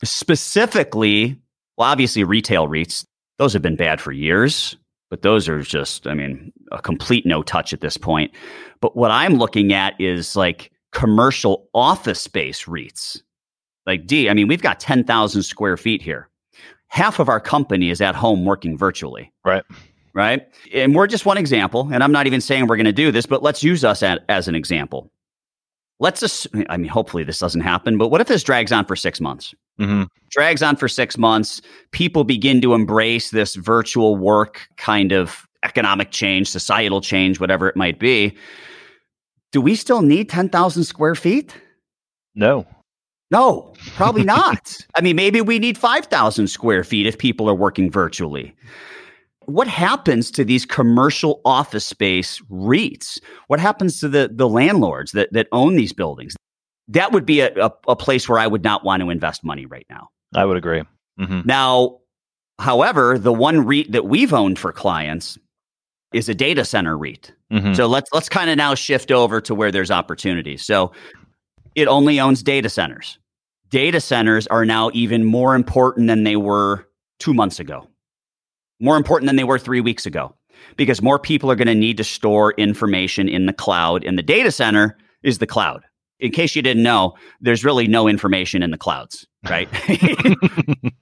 Specifically, 0.04 1.37
well 1.76 1.88
obviously 1.88 2.22
retail 2.22 2.68
REITs, 2.68 3.04
those 3.38 3.52
have 3.52 3.62
been 3.62 3.76
bad 3.76 4.00
for 4.00 4.12
years 4.12 4.76
but 5.10 5.22
those 5.22 5.49
are 5.49 5.60
just, 5.60 6.06
I 6.06 6.14
mean, 6.14 6.52
a 6.70 6.80
complete 6.80 7.26
no 7.26 7.42
touch 7.42 7.72
at 7.72 7.80
this 7.80 7.96
point. 7.96 8.32
But 8.80 8.96
what 8.96 9.10
I'm 9.10 9.34
looking 9.34 9.72
at 9.72 10.00
is 10.00 10.37
like 10.37 10.70
commercial 10.92 11.68
office 11.75 12.20
space 12.20 12.64
REITs. 12.64 13.20
Like 13.90 14.06
D, 14.06 14.30
I 14.30 14.35
mean, 14.35 14.47
we've 14.47 14.62
got 14.62 14.78
10,000 14.78 15.42
square 15.42 15.76
feet 15.76 16.00
here. 16.00 16.28
Half 16.87 17.18
of 17.18 17.28
our 17.28 17.40
company 17.40 17.90
is 17.90 18.00
at 18.00 18.14
home 18.14 18.44
working 18.44 18.78
virtually. 18.78 19.32
Right. 19.44 19.64
Right. 20.14 20.47
And 20.73 20.94
we're 20.94 21.09
just 21.09 21.26
one 21.26 21.37
example. 21.37 21.90
And 21.92 22.04
I'm 22.04 22.12
not 22.12 22.28
even 22.28 22.40
saying 22.40 22.68
we're 22.68 22.76
going 22.76 22.85
to 22.85 22.92
do 22.92 23.11
this, 23.11 23.26
but 23.26 23.42
let's 23.42 23.64
use 23.64 23.85
us 23.85 24.04
at, 24.04 24.25
as 24.28 24.47
an 24.47 24.54
example. 24.54 25.11
Let's 25.99 26.20
just, 26.20 26.47
I 26.68 26.76
mean, 26.76 26.88
hopefully 26.88 27.25
this 27.25 27.40
doesn't 27.40 27.62
happen, 27.62 27.99
but 27.99 28.12
what 28.12 28.20
if 28.20 28.28
this 28.28 28.44
drags 28.44 28.70
on 28.70 28.85
for 28.85 28.94
six 28.94 29.20
months? 29.20 29.56
Mm-hmm. 29.80 30.04
Drags 30.30 30.62
on 30.62 30.76
for 30.76 30.87
six 30.87 31.18
months. 31.18 31.61
People 31.90 32.23
begin 32.23 32.61
to 32.61 32.75
embrace 32.75 33.30
this 33.30 33.56
virtual 33.56 34.16
work 34.16 34.68
kind 34.76 35.11
of 35.11 35.49
economic 35.64 36.12
change, 36.12 36.49
societal 36.49 37.00
change, 37.00 37.40
whatever 37.40 37.68
it 37.68 37.76
might 37.76 37.99
be. 37.99 38.37
Do 39.50 39.61
we 39.61 39.75
still 39.75 40.02
need 40.02 40.28
10,000 40.28 40.85
square 40.85 41.16
feet? 41.16 41.56
No. 42.37 42.68
No, 43.30 43.72
probably 43.94 44.25
not. 44.38 44.78
I 44.96 45.00
mean, 45.00 45.16
maybe 45.16 45.40
we 45.40 45.58
need 45.58 45.78
5,000 45.78 46.49
square 46.49 46.84
feet 46.84 47.06
if 47.06 47.18
people 47.18 47.49
are 47.49 47.54
working 47.54 47.90
virtually. 47.90 48.54
What 49.46 49.68
happens 49.68 50.30
to 50.32 50.44
these 50.44 50.64
commercial 50.64 51.40
office 51.44 51.84
space 51.84 52.40
REITs? 52.50 53.20
What 53.49 53.58
happens 53.58 54.00
to 54.00 54.08
the, 54.08 54.30
the 54.32 54.49
landlords 54.49 55.12
that, 55.12 55.32
that 55.32 55.49
own 55.52 55.76
these 55.76 55.92
buildings? 55.92 56.37
that 56.90 57.12
would 57.12 57.25
be 57.25 57.40
a, 57.40 57.54
a, 57.54 57.72
a, 57.88 57.96
place 57.96 58.28
where 58.28 58.38
I 58.38 58.46
would 58.46 58.64
not 58.64 58.84
want 58.84 59.00
to 59.00 59.10
invest 59.10 59.44
money 59.44 59.64
right 59.64 59.87
now. 59.88 60.08
I 60.34 60.44
would 60.44 60.56
agree. 60.56 60.82
Mm-hmm. 61.20 61.42
Now, 61.44 62.00
however, 62.58 63.16
the 63.16 63.32
one 63.32 63.64
REIT 63.64 63.92
that 63.92 64.06
we've 64.06 64.34
owned 64.34 64.58
for 64.58 64.72
clients 64.72 65.38
is 66.12 66.28
a 66.28 66.34
data 66.34 66.64
center 66.64 66.99
REIT. 66.99 67.32
Mm-hmm. 67.52 67.75
So 67.75 67.87
let's 67.87 68.10
let's 68.12 68.28
kind 68.28 68.50
of 68.50 68.56
now 68.56 68.75
shift 68.75 69.12
over 69.12 69.40
to 69.40 69.54
where 69.54 69.71
there's 69.71 69.90
opportunities. 69.90 70.64
So 70.64 70.93
it 71.76 71.86
only 71.86 72.19
owns 72.19 72.43
data 72.43 72.69
centers. 72.69 73.19
Data 73.71 74.00
centers 74.00 74.47
are 74.49 74.65
now 74.65 74.91
even 74.93 75.25
more 75.25 75.54
important 75.54 76.09
than 76.09 76.25
they 76.25 76.37
were 76.37 76.87
two 77.19 77.35
months 77.35 77.61
ago, 77.61 77.89
more 78.80 78.97
important 78.97 79.28
than 79.28 79.37
they 79.37 79.45
were 79.45 79.59
three 79.59 79.80
weeks 79.80 80.06
ago, 80.06 80.35
because 80.76 81.00
more 81.00 81.19
people 81.19 81.50
are 81.50 81.56
going 81.56 81.69
to 81.69 81.75
need 81.75 81.97
to 81.97 82.04
store 82.04 82.52
information 82.52 83.28
in 83.28 83.47
the 83.47 83.52
cloud. 83.52 84.04
And 84.04 84.19
the 84.19 84.23
data 84.23 84.50
center 84.50 84.97
is 85.23 85.39
the 85.39 85.47
cloud 85.47 85.85
in 86.21 86.30
case 86.30 86.54
you 86.54 86.63
didn't 86.63 86.83
know, 86.83 87.15
there's 87.41 87.65
really 87.65 87.89
no 87.89 88.06
information 88.06 88.63
in 88.63 88.71
the 88.71 88.78
clouds, 88.78 89.26
right? 89.49 89.69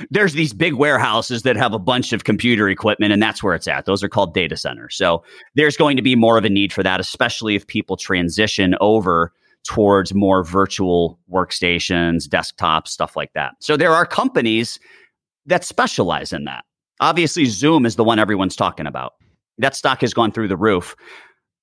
there's 0.10 0.32
these 0.32 0.52
big 0.52 0.74
warehouses 0.74 1.42
that 1.42 1.56
have 1.56 1.74
a 1.74 1.78
bunch 1.78 2.12
of 2.12 2.24
computer 2.24 2.68
equipment, 2.68 3.12
and 3.12 3.22
that's 3.22 3.42
where 3.42 3.54
it's 3.54 3.68
at. 3.68 3.84
Those 3.84 4.02
are 4.02 4.08
called 4.08 4.34
data 4.34 4.56
centers. 4.56 4.96
So 4.96 5.22
there's 5.54 5.76
going 5.76 5.96
to 5.96 6.02
be 6.02 6.14
more 6.14 6.38
of 6.38 6.44
a 6.44 6.50
need 6.50 6.72
for 6.72 6.82
that, 6.82 7.00
especially 7.00 7.54
if 7.54 7.66
people 7.66 7.96
transition 7.96 8.74
over 8.80 9.32
towards 9.66 10.14
more 10.14 10.42
virtual 10.44 11.18
workstations, 11.32 12.28
desktops, 12.28 12.88
stuff 12.88 13.16
like 13.16 13.32
that. 13.34 13.52
So 13.60 13.76
there 13.76 13.92
are 13.92 14.06
companies 14.06 14.78
that 15.46 15.64
specialize 15.64 16.32
in 16.32 16.44
that. 16.44 16.64
Obviously, 17.00 17.46
Zoom 17.46 17.86
is 17.86 17.96
the 17.96 18.04
one 18.04 18.18
everyone's 18.18 18.56
talking 18.56 18.86
about. 18.86 19.14
That 19.58 19.74
stock 19.74 20.00
has 20.00 20.14
gone 20.14 20.32
through 20.32 20.48
the 20.48 20.56
roof. 20.56 20.94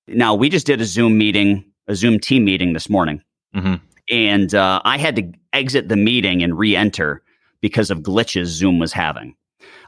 Now, 0.07 0.33
we 0.33 0.49
just 0.49 0.65
did 0.65 0.81
a 0.81 0.85
Zoom 0.85 1.17
meeting 1.17 1.63
a 1.87 1.95
Zoom 1.95 2.19
team 2.19 2.45
meeting 2.45 2.73
this 2.73 2.89
morning, 2.89 3.21
mm-hmm. 3.55 3.75
and 4.09 4.53
uh, 4.53 4.81
I 4.83 4.97
had 4.97 5.15
to 5.15 5.31
exit 5.53 5.89
the 5.89 5.95
meeting 5.95 6.43
and 6.43 6.57
re-enter 6.57 7.23
because 7.61 7.89
of 7.89 7.99
glitches 7.99 8.45
Zoom 8.45 8.79
was 8.79 8.93
having. 8.93 9.35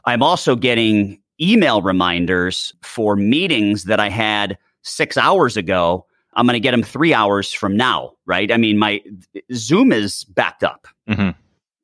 I'm 0.06 0.22
also 0.22 0.56
getting 0.56 1.20
email 1.40 1.82
reminders 1.82 2.72
for 2.82 3.16
meetings 3.16 3.84
that 3.84 4.00
I 4.00 4.08
had 4.08 4.58
six 4.82 5.16
hours 5.16 5.56
ago. 5.56 6.06
I'm 6.34 6.46
going 6.46 6.54
to 6.54 6.60
get 6.60 6.70
them 6.72 6.82
three 6.82 7.12
hours 7.12 7.52
from 7.52 7.76
now, 7.76 8.12
right? 8.26 8.50
I 8.52 8.56
mean, 8.56 8.78
my 8.78 9.02
Zoom 9.52 9.92
is 9.92 10.24
backed 10.24 10.62
up, 10.62 10.86
mm-hmm. 11.08 11.30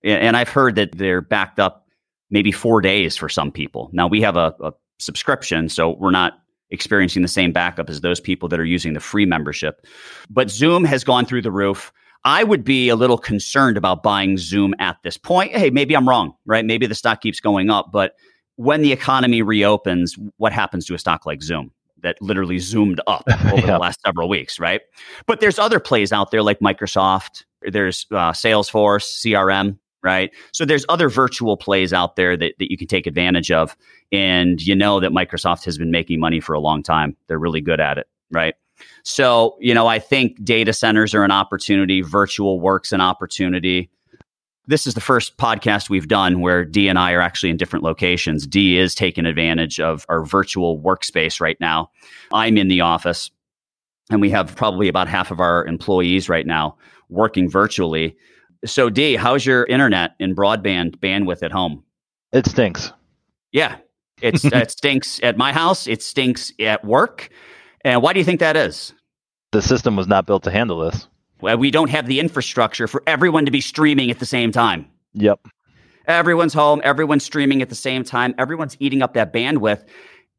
and 0.05 0.37
I've 0.37 0.49
heard 0.49 0.77
that 0.77 0.97
they're 0.97 1.21
backed 1.21 1.59
up 1.59 1.87
maybe 2.31 2.53
four 2.53 2.81
days 2.81 3.17
for 3.17 3.29
some 3.29 3.51
people. 3.51 3.91
Now 3.93 4.07
we 4.07 4.21
have 4.21 4.37
a, 4.37 4.55
a 4.61 4.73
subscription, 4.99 5.69
so 5.69 5.97
we're 5.99 6.11
not 6.11 6.41
experiencing 6.71 7.23
the 7.23 7.29
same 7.29 7.53
backup 7.53 7.89
as 7.89 8.01
those 8.01 8.21
people 8.21 8.49
that 8.49 8.59
are 8.59 8.65
using 8.65 8.93
the 8.93 9.01
free 9.01 9.27
membership. 9.27 9.87
But 10.31 10.51
Zoom 10.51 10.85
has 10.85 11.05
gone 11.05 11.25
through 11.25 11.43
the 11.43 11.53
roof. 11.53 11.93
I 12.25 12.43
would 12.43 12.65
be 12.65 12.89
a 12.89 12.97
little 12.97 13.19
concerned 13.19 13.77
about 13.77 14.03
buying 14.03 14.37
Zoom 14.37 14.75
at 14.81 14.97
this 15.05 15.17
point. 15.17 15.53
Hey, 15.53 15.71
maybe 15.71 15.97
I'm 15.97 16.09
wrong, 16.09 16.35
right? 16.45 16.65
Maybe 16.65 16.87
the 16.87 16.95
stock 16.95 17.21
keeps 17.21 17.39
going 17.39 17.71
up, 17.71 17.91
but 17.93 18.15
when 18.57 18.83
the 18.83 18.91
economy 18.93 19.43
reopens, 19.43 20.17
what 20.39 20.53
happens 20.53 20.87
to 20.87 20.95
a 20.95 20.99
stock 20.99 21.27
like 21.27 21.43
Zoom 21.43 21.71
that 22.03 22.21
literally 22.21 22.59
zoomed 22.59 23.01
up 23.07 23.25
over 23.47 23.57
yeah. 23.57 23.67
the 23.67 23.79
last 23.79 24.01
several 24.05 24.29
weeks, 24.29 24.59
right? 24.59 24.83
But 25.27 25.41
there's 25.41 25.59
other 25.59 25.81
plays 25.81 26.13
out 26.13 26.31
there 26.31 26.43
like 26.43 26.61
Microsoft, 26.61 27.45
there's 27.63 28.07
uh, 28.11 28.33
Salesforce, 28.33 29.25
CRM, 29.25 29.79
right? 30.03 30.31
So 30.53 30.65
there's 30.65 30.85
other 30.89 31.09
virtual 31.09 31.57
plays 31.57 31.93
out 31.93 32.17
there 32.17 32.37
that, 32.37 32.55
that 32.59 32.71
you 32.71 32.79
can 32.79 32.87
take 32.87 33.07
advantage 33.07 33.51
of. 33.51 33.77
And 34.13 34.65
you 34.65 34.77
know 34.77 35.01
that 35.01 35.11
Microsoft 35.11 35.65
has 35.65 35.79
been 35.79 35.91
making 35.91 36.21
money 36.21 36.39
for 36.39 36.55
a 36.55 36.61
long 36.61 36.83
time. 36.83 37.17
They're 37.27 37.39
really 37.39 37.61
good 37.61 37.81
at 37.81 37.99
it, 37.99 38.07
right? 38.31 38.55
So, 39.03 39.57
you 39.61 39.75
know, 39.75 39.87
I 39.87 39.99
think 39.99 40.43
data 40.45 40.73
centers 40.73 41.15
are 41.15 41.25
an 41.25 41.31
opportunity, 41.31 42.03
virtual 42.03 42.61
works 42.61 42.93
an 42.93 43.01
opportunity. 43.01 43.91
This 44.69 44.87
is 44.87 44.95
the 44.95 45.01
first 45.01 45.37
podcast 45.37 45.89
we've 45.89 46.09
done 46.09 46.41
where 46.41 46.65
D 46.65 46.89
and 46.89 46.99
I 46.99 47.13
are 47.13 47.21
actually 47.21 47.51
in 47.51 47.57
different 47.57 47.85
locations. 47.85 48.47
D 48.47 48.79
is 48.79 48.95
taking 48.95 49.25
advantage 49.25 49.79
of 49.79 50.05
our 50.09 50.25
virtual 50.25 50.81
workspace 50.81 51.41
right 51.41 51.59
now. 51.61 51.91
I'm 52.33 52.59
in 52.59 52.67
the 52.69 52.81
office 52.81 53.31
and 54.11 54.21
we 54.21 54.31
have 54.31 54.57
probably 54.57 54.89
about 54.89 55.09
half 55.09 55.31
of 55.31 55.41
our 55.41 55.65
employees 55.67 56.29
right 56.29 56.47
now 56.47 56.77
working 57.09 57.49
virtually. 57.49 58.17
So, 58.65 58.91
D, 58.91 59.15
how's 59.15 59.47
your 59.47 59.65
internet 59.65 60.15
and 60.19 60.37
broadband 60.37 60.97
bandwidth 60.97 61.43
at 61.43 61.53
home? 61.53 61.85
It 62.33 62.47
stinks. 62.47 62.93
Yeah, 63.53 63.77
it's 64.21 64.45
it 64.45 64.71
stinks 64.73 65.21
at 65.23 65.37
my 65.37 65.53
house. 65.53 65.87
It 65.87 66.03
stinks 66.03 66.53
at 66.61 66.85
work. 66.85 67.31
And 67.85 68.03
why 68.03 68.13
do 68.13 68.19
you 68.19 68.25
think 68.25 68.41
that 68.41 68.57
is? 68.57 68.95
The 69.53 69.63
system 69.63 69.95
was 69.95 70.09
not 70.09 70.27
built 70.27 70.43
to 70.45 70.51
handle 70.51 70.81
this. 70.81 71.07
Well, 71.41 71.59
we 71.59 71.71
don't 71.71 71.91
have 71.91 72.07
the 72.07 72.21
infrastructure 72.21 72.87
for 72.89 73.03
everyone 73.07 73.45
to 73.45 73.51
be 73.51 73.61
streaming 73.61 74.11
at 74.11 74.19
the 74.19 74.27
same 74.27 74.53
time. 74.53 74.87
Yep. 75.15 75.41
Everyone's 76.07 76.55
home, 76.55 76.81
everyone's 76.85 77.25
streaming 77.25 77.63
at 77.63 77.69
the 77.69 77.75
same 77.75 78.05
time, 78.05 78.35
everyone's 78.39 78.77
eating 78.79 79.03
up 79.03 79.15
that 79.15 79.33
bandwidth 79.33 79.85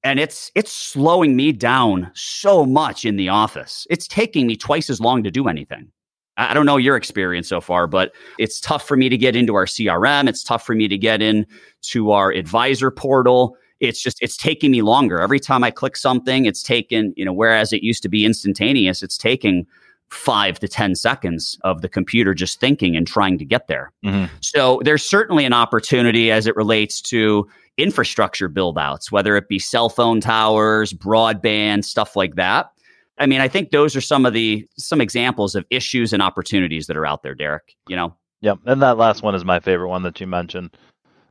and 0.03 0.19
it's 0.19 0.51
it's 0.55 0.71
slowing 0.71 1.35
me 1.35 1.51
down 1.51 2.11
so 2.13 2.65
much 2.65 3.05
in 3.05 3.15
the 3.15 3.29
office. 3.29 3.85
It's 3.89 4.07
taking 4.07 4.47
me 4.47 4.55
twice 4.55 4.89
as 4.89 5.01
long 5.01 5.23
to 5.23 5.31
do 5.31 5.47
anything. 5.47 5.91
I 6.37 6.53
don't 6.53 6.67
know 6.67 6.77
your 6.77 6.95
experience 6.95 7.49
so 7.49 7.59
far, 7.59 7.87
but 7.87 8.13
it's 8.37 8.61
tough 8.61 8.87
for 8.87 8.95
me 8.95 9.09
to 9.09 9.17
get 9.17 9.35
into 9.35 9.55
our 9.55 9.65
CRM. 9.65 10.29
It's 10.29 10.43
tough 10.43 10.63
for 10.65 10.75
me 10.75 10.87
to 10.87 10.97
get 10.97 11.21
in 11.21 11.47
to 11.89 12.11
our 12.11 12.31
advisor 12.31 12.91
portal. 12.91 13.57
It's 13.79 14.01
just 14.01 14.21
it's 14.21 14.37
taking 14.37 14.71
me 14.71 14.81
longer. 14.81 15.19
Every 15.19 15.39
time 15.39 15.63
I 15.63 15.71
click 15.71 15.97
something, 15.97 16.45
it's 16.45 16.61
taken, 16.61 17.13
you 17.17 17.25
know, 17.25 17.33
whereas 17.33 17.73
it 17.73 17.81
used 17.81 18.03
to 18.03 18.09
be 18.09 18.23
instantaneous, 18.23 19.01
it's 19.01 19.17
taking 19.17 19.65
five 20.09 20.59
to 20.59 20.67
10 20.67 20.95
seconds 20.95 21.57
of 21.63 21.81
the 21.81 21.89
computer 21.89 22.33
just 22.33 22.59
thinking 22.59 22.95
and 22.95 23.07
trying 23.07 23.37
to 23.37 23.45
get 23.45 23.67
there. 23.67 23.91
Mm-hmm. 24.05 24.33
So 24.41 24.81
there's 24.83 25.07
certainly 25.07 25.45
an 25.45 25.53
opportunity 25.53 26.31
as 26.31 26.47
it 26.47 26.55
relates 26.55 27.01
to 27.01 27.47
infrastructure 27.77 28.47
build 28.47 28.77
outs, 28.77 29.11
whether 29.11 29.35
it 29.35 29.47
be 29.47 29.59
cell 29.59 29.89
phone 29.89 30.21
towers, 30.21 30.93
broadband, 30.93 31.83
stuff 31.83 32.15
like 32.15 32.35
that. 32.35 32.71
I 33.19 33.25
mean, 33.25 33.41
I 33.41 33.47
think 33.47 33.71
those 33.71 33.95
are 33.95 34.01
some 34.01 34.25
of 34.25 34.33
the 34.33 34.67
some 34.77 35.01
examples 35.01 35.55
of 35.55 35.65
issues 35.69 36.13
and 36.13 36.21
opportunities 36.21 36.87
that 36.87 36.97
are 36.97 37.05
out 37.05 37.23
there, 37.23 37.35
Derek. 37.35 37.75
You 37.87 37.95
know? 37.95 38.15
Yep. 38.41 38.59
And 38.65 38.81
that 38.81 38.97
last 38.97 39.23
one 39.23 39.35
is 39.35 39.43
my 39.43 39.59
favorite 39.59 39.89
one 39.89 40.03
that 40.03 40.19
you 40.21 40.27
mentioned. 40.27 40.77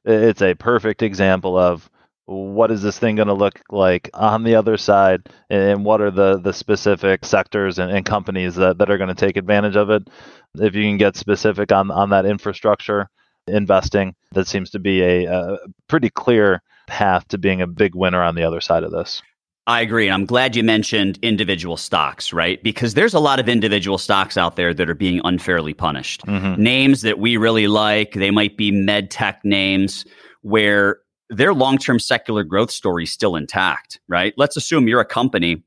It's 0.04 0.42
a 0.42 0.54
perfect 0.54 1.02
example 1.02 1.56
of 1.56 1.88
what 2.26 2.72
is 2.72 2.82
this 2.82 2.98
thing 2.98 3.16
going 3.16 3.28
to 3.28 3.34
look 3.34 3.60
like 3.70 4.10
on 4.12 4.42
the 4.42 4.56
other 4.56 4.76
side 4.76 5.28
and 5.48 5.84
what 5.84 6.00
are 6.00 6.10
the, 6.10 6.38
the 6.38 6.52
specific 6.52 7.24
sectors 7.24 7.78
and, 7.78 7.90
and 7.90 8.04
companies 8.04 8.56
that, 8.56 8.78
that 8.78 8.90
are 8.90 8.98
going 8.98 9.08
to 9.08 9.14
take 9.14 9.36
advantage 9.36 9.76
of 9.76 9.90
it 9.90 10.08
if 10.56 10.74
you 10.74 10.82
can 10.82 10.96
get 10.96 11.16
specific 11.16 11.70
on, 11.70 11.90
on 11.90 12.10
that 12.10 12.26
infrastructure 12.26 13.08
investing 13.46 14.14
that 14.32 14.48
seems 14.48 14.70
to 14.70 14.80
be 14.80 15.00
a, 15.02 15.32
a 15.32 15.58
pretty 15.88 16.10
clear 16.10 16.60
path 16.88 17.26
to 17.28 17.38
being 17.38 17.62
a 17.62 17.66
big 17.66 17.94
winner 17.94 18.22
on 18.22 18.34
the 18.34 18.42
other 18.42 18.60
side 18.60 18.82
of 18.82 18.90
this 18.90 19.22
I 19.68 19.80
agree. 19.80 20.06
And 20.06 20.14
I'm 20.14 20.26
glad 20.26 20.54
you 20.54 20.62
mentioned 20.62 21.18
individual 21.22 21.76
stocks, 21.76 22.32
right? 22.32 22.62
Because 22.62 22.94
there's 22.94 23.14
a 23.14 23.18
lot 23.18 23.40
of 23.40 23.48
individual 23.48 23.98
stocks 23.98 24.36
out 24.36 24.54
there 24.54 24.72
that 24.72 24.88
are 24.88 24.94
being 24.94 25.20
unfairly 25.24 25.74
punished. 25.74 26.24
Mm-hmm. 26.24 26.62
Names 26.62 27.02
that 27.02 27.18
we 27.18 27.36
really 27.36 27.66
like, 27.66 28.12
they 28.12 28.30
might 28.30 28.56
be 28.56 28.70
med 28.70 29.10
tech 29.10 29.40
names 29.44 30.04
where 30.42 30.98
their 31.30 31.54
long 31.54 31.78
term 31.78 31.98
secular 31.98 32.44
growth 32.44 32.70
story 32.70 33.04
is 33.04 33.12
still 33.12 33.36
intact, 33.36 34.00
right? 34.08 34.34
Let's 34.36 34.56
assume 34.56 34.88
you're 34.88 35.00
a 35.00 35.04
company 35.04 35.62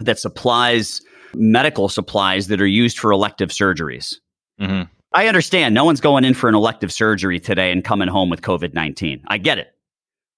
that 0.00 0.18
supplies 0.18 1.00
medical 1.34 1.88
supplies 1.88 2.46
that 2.48 2.60
are 2.60 2.66
used 2.66 2.98
for 2.98 3.12
elective 3.12 3.50
surgeries. 3.50 4.16
Mm-hmm. 4.60 4.90
I 5.14 5.26
understand 5.26 5.74
no 5.74 5.84
one's 5.84 6.00
going 6.00 6.24
in 6.24 6.34
for 6.34 6.48
an 6.48 6.54
elective 6.54 6.92
surgery 6.92 7.40
today 7.40 7.72
and 7.72 7.84
coming 7.84 8.08
home 8.08 8.30
with 8.30 8.42
COVID 8.42 8.74
19. 8.74 9.22
I 9.28 9.38
get 9.38 9.58
it. 9.58 9.74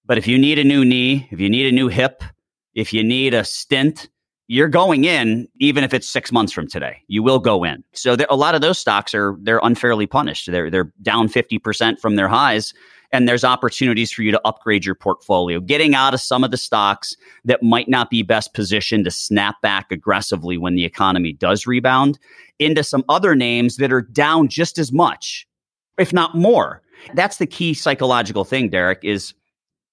But 0.05 0.17
if 0.17 0.27
you 0.27 0.37
need 0.37 0.59
a 0.59 0.63
new 0.63 0.83
knee, 0.83 1.27
if 1.31 1.39
you 1.39 1.49
need 1.49 1.67
a 1.67 1.71
new 1.71 1.87
hip, 1.87 2.23
if 2.73 2.93
you 2.93 3.03
need 3.03 3.33
a 3.33 3.43
stint, 3.43 4.09
you're 4.47 4.67
going 4.67 5.05
in 5.05 5.47
even 5.59 5.83
if 5.83 5.93
it's 5.93 6.09
six 6.09 6.31
months 6.31 6.51
from 6.51 6.67
today. 6.67 7.01
You 7.07 7.23
will 7.23 7.39
go 7.39 7.63
in. 7.63 7.83
So 7.93 8.15
there, 8.15 8.27
a 8.29 8.35
lot 8.35 8.55
of 8.55 8.61
those 8.61 8.79
stocks 8.79 9.13
are 9.13 9.37
they're 9.41 9.61
unfairly 9.63 10.07
punished. 10.07 10.51
They're 10.51 10.69
they're 10.69 10.91
down 11.01 11.27
fifty 11.27 11.57
percent 11.57 11.99
from 11.99 12.15
their 12.15 12.27
highs, 12.27 12.73
and 13.11 13.27
there's 13.27 13.43
opportunities 13.43 14.11
for 14.11 14.21
you 14.21 14.31
to 14.31 14.41
upgrade 14.45 14.85
your 14.85 14.95
portfolio, 14.95 15.59
getting 15.59 15.95
out 15.95 16.13
of 16.13 16.21
some 16.21 16.43
of 16.43 16.51
the 16.51 16.57
stocks 16.57 17.15
that 17.45 17.61
might 17.61 17.89
not 17.89 18.09
be 18.09 18.23
best 18.23 18.53
positioned 18.53 19.05
to 19.05 19.11
snap 19.11 19.61
back 19.61 19.91
aggressively 19.91 20.57
when 20.57 20.75
the 20.75 20.85
economy 20.85 21.33
does 21.33 21.67
rebound, 21.67 22.17
into 22.59 22.83
some 22.83 23.03
other 23.09 23.35
names 23.35 23.77
that 23.77 23.91
are 23.91 24.01
down 24.01 24.47
just 24.47 24.77
as 24.77 24.91
much, 24.91 25.47
if 25.97 26.13
not 26.13 26.35
more. 26.35 26.81
That's 27.15 27.37
the 27.37 27.47
key 27.47 27.73
psychological 27.73 28.45
thing, 28.45 28.69
Derek. 28.69 28.99
Is 29.03 29.33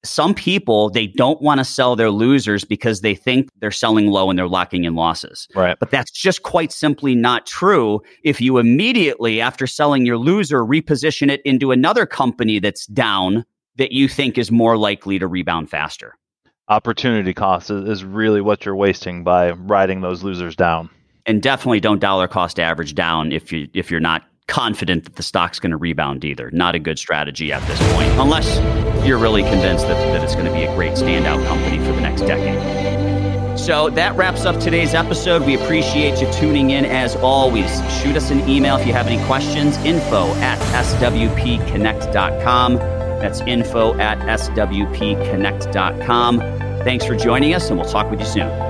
some 0.05 0.35
people 0.35 0.91
they 0.91 1.07
don't 1.07 1.41
want 1.43 1.59
to 1.59 1.65
sell 1.65 1.97
their 1.97 2.11
losers 2.11 2.65
because 2.65 3.01
they 3.01 3.15
think 3.15 3.49
they're 3.59 3.71
selling 3.71 4.07
low 4.09 4.31
and 4.31 4.39
they're 4.39 4.49
locking 4.49 4.85
in 4.85 4.95
losses. 4.95 5.49
Right. 5.55 5.77
But 5.79 5.91
that's 5.91 6.11
just 6.11 6.43
quite 6.43 6.73
simply 6.73 7.15
not 7.15 7.47
true. 7.47 8.01
If 8.23 8.41
you 8.41 8.59
immediately 8.59 9.41
after 9.41 9.67
selling 9.67 10.07
your 10.07 10.19
loser 10.19 10.65
reposition 10.65 11.31
it 11.31 11.43
into 11.45 11.73
another 11.73 12.07
company 12.07 12.59
that's 12.59 12.87
down 12.87 13.45
that 13.77 13.93
you 13.93 14.09
think 14.09 14.39
is 14.39 14.51
more 14.51 14.77
likely 14.77 15.19
to 15.19 15.27
rebound 15.27 15.71
faster. 15.71 16.15
Opportunity 16.69 17.33
cost 17.33 17.71
is 17.71 18.05
really 18.05 18.41
what 18.41 18.65
you're 18.65 18.77
wasting 18.77 19.25
by 19.25 19.53
riding 19.53 20.03
those 20.03 20.23
losers 20.23 20.55
down. 20.55 20.91
And 21.25 21.43
definitely 21.43 21.81
don't 21.81 21.99
dollar 21.99 22.29
cost 22.29 22.61
average 22.61 22.95
down 22.95 23.33
if 23.33 23.53
you 23.53 23.69
if 23.75 23.91
you're 23.91 24.01
not 24.01 24.23
confident 24.49 25.05
that 25.05 25.17
the 25.17 25.23
stock's 25.23 25.59
going 25.59 25.71
to 25.71 25.77
rebound 25.77 26.25
either. 26.25 26.51
Not 26.53 26.75
a 26.75 26.79
good 26.79 26.99
strategy 26.99 27.53
at 27.53 27.67
this 27.69 27.79
point, 27.95 28.11
unless 28.19 28.59
you're 29.09 29.18
really 29.18 29.42
convinced 29.42 29.88
that, 29.88 29.97
that 30.12 30.23
it's 30.23 30.35
going 30.35 30.47
to 30.47 30.53
be 30.53 30.62
a 30.64 30.75
great 30.75 30.92
standout 30.92 31.44
company 31.49 31.79
for 31.79 31.92
the 31.92 32.01
next 32.01 32.21
decade. 32.23 33.59
So 33.59 33.90
that 33.90 34.14
wraps 34.16 34.44
up 34.44 34.61
today's 34.61 34.94
episode. 34.94 35.44
We 35.44 35.55
appreciate 35.55 36.21
you 36.21 36.33
tuning 36.33 36.71
in 36.71 36.85
as 36.85 37.16
always. 37.16 37.68
Shoot 38.01 38.14
us 38.16 38.31
an 38.31 38.49
email 38.49 38.77
if 38.77 38.87
you 38.87 38.92
have 38.92 39.09
any 39.09 39.21
questions. 39.27 39.77
Info 39.79 40.29
at 40.37 40.61
swpconnect.com. 40.99 42.77
That's 42.77 43.40
info 43.40 43.99
at 43.99 44.18
swpconnect.com. 44.18 46.38
Thanks 46.85 47.05
for 47.05 47.16
joining 47.16 47.55
us, 47.55 47.68
and 47.71 47.79
we'll 47.79 47.88
talk 47.88 48.09
with 48.11 48.21
you 48.21 48.27
soon. 48.27 48.68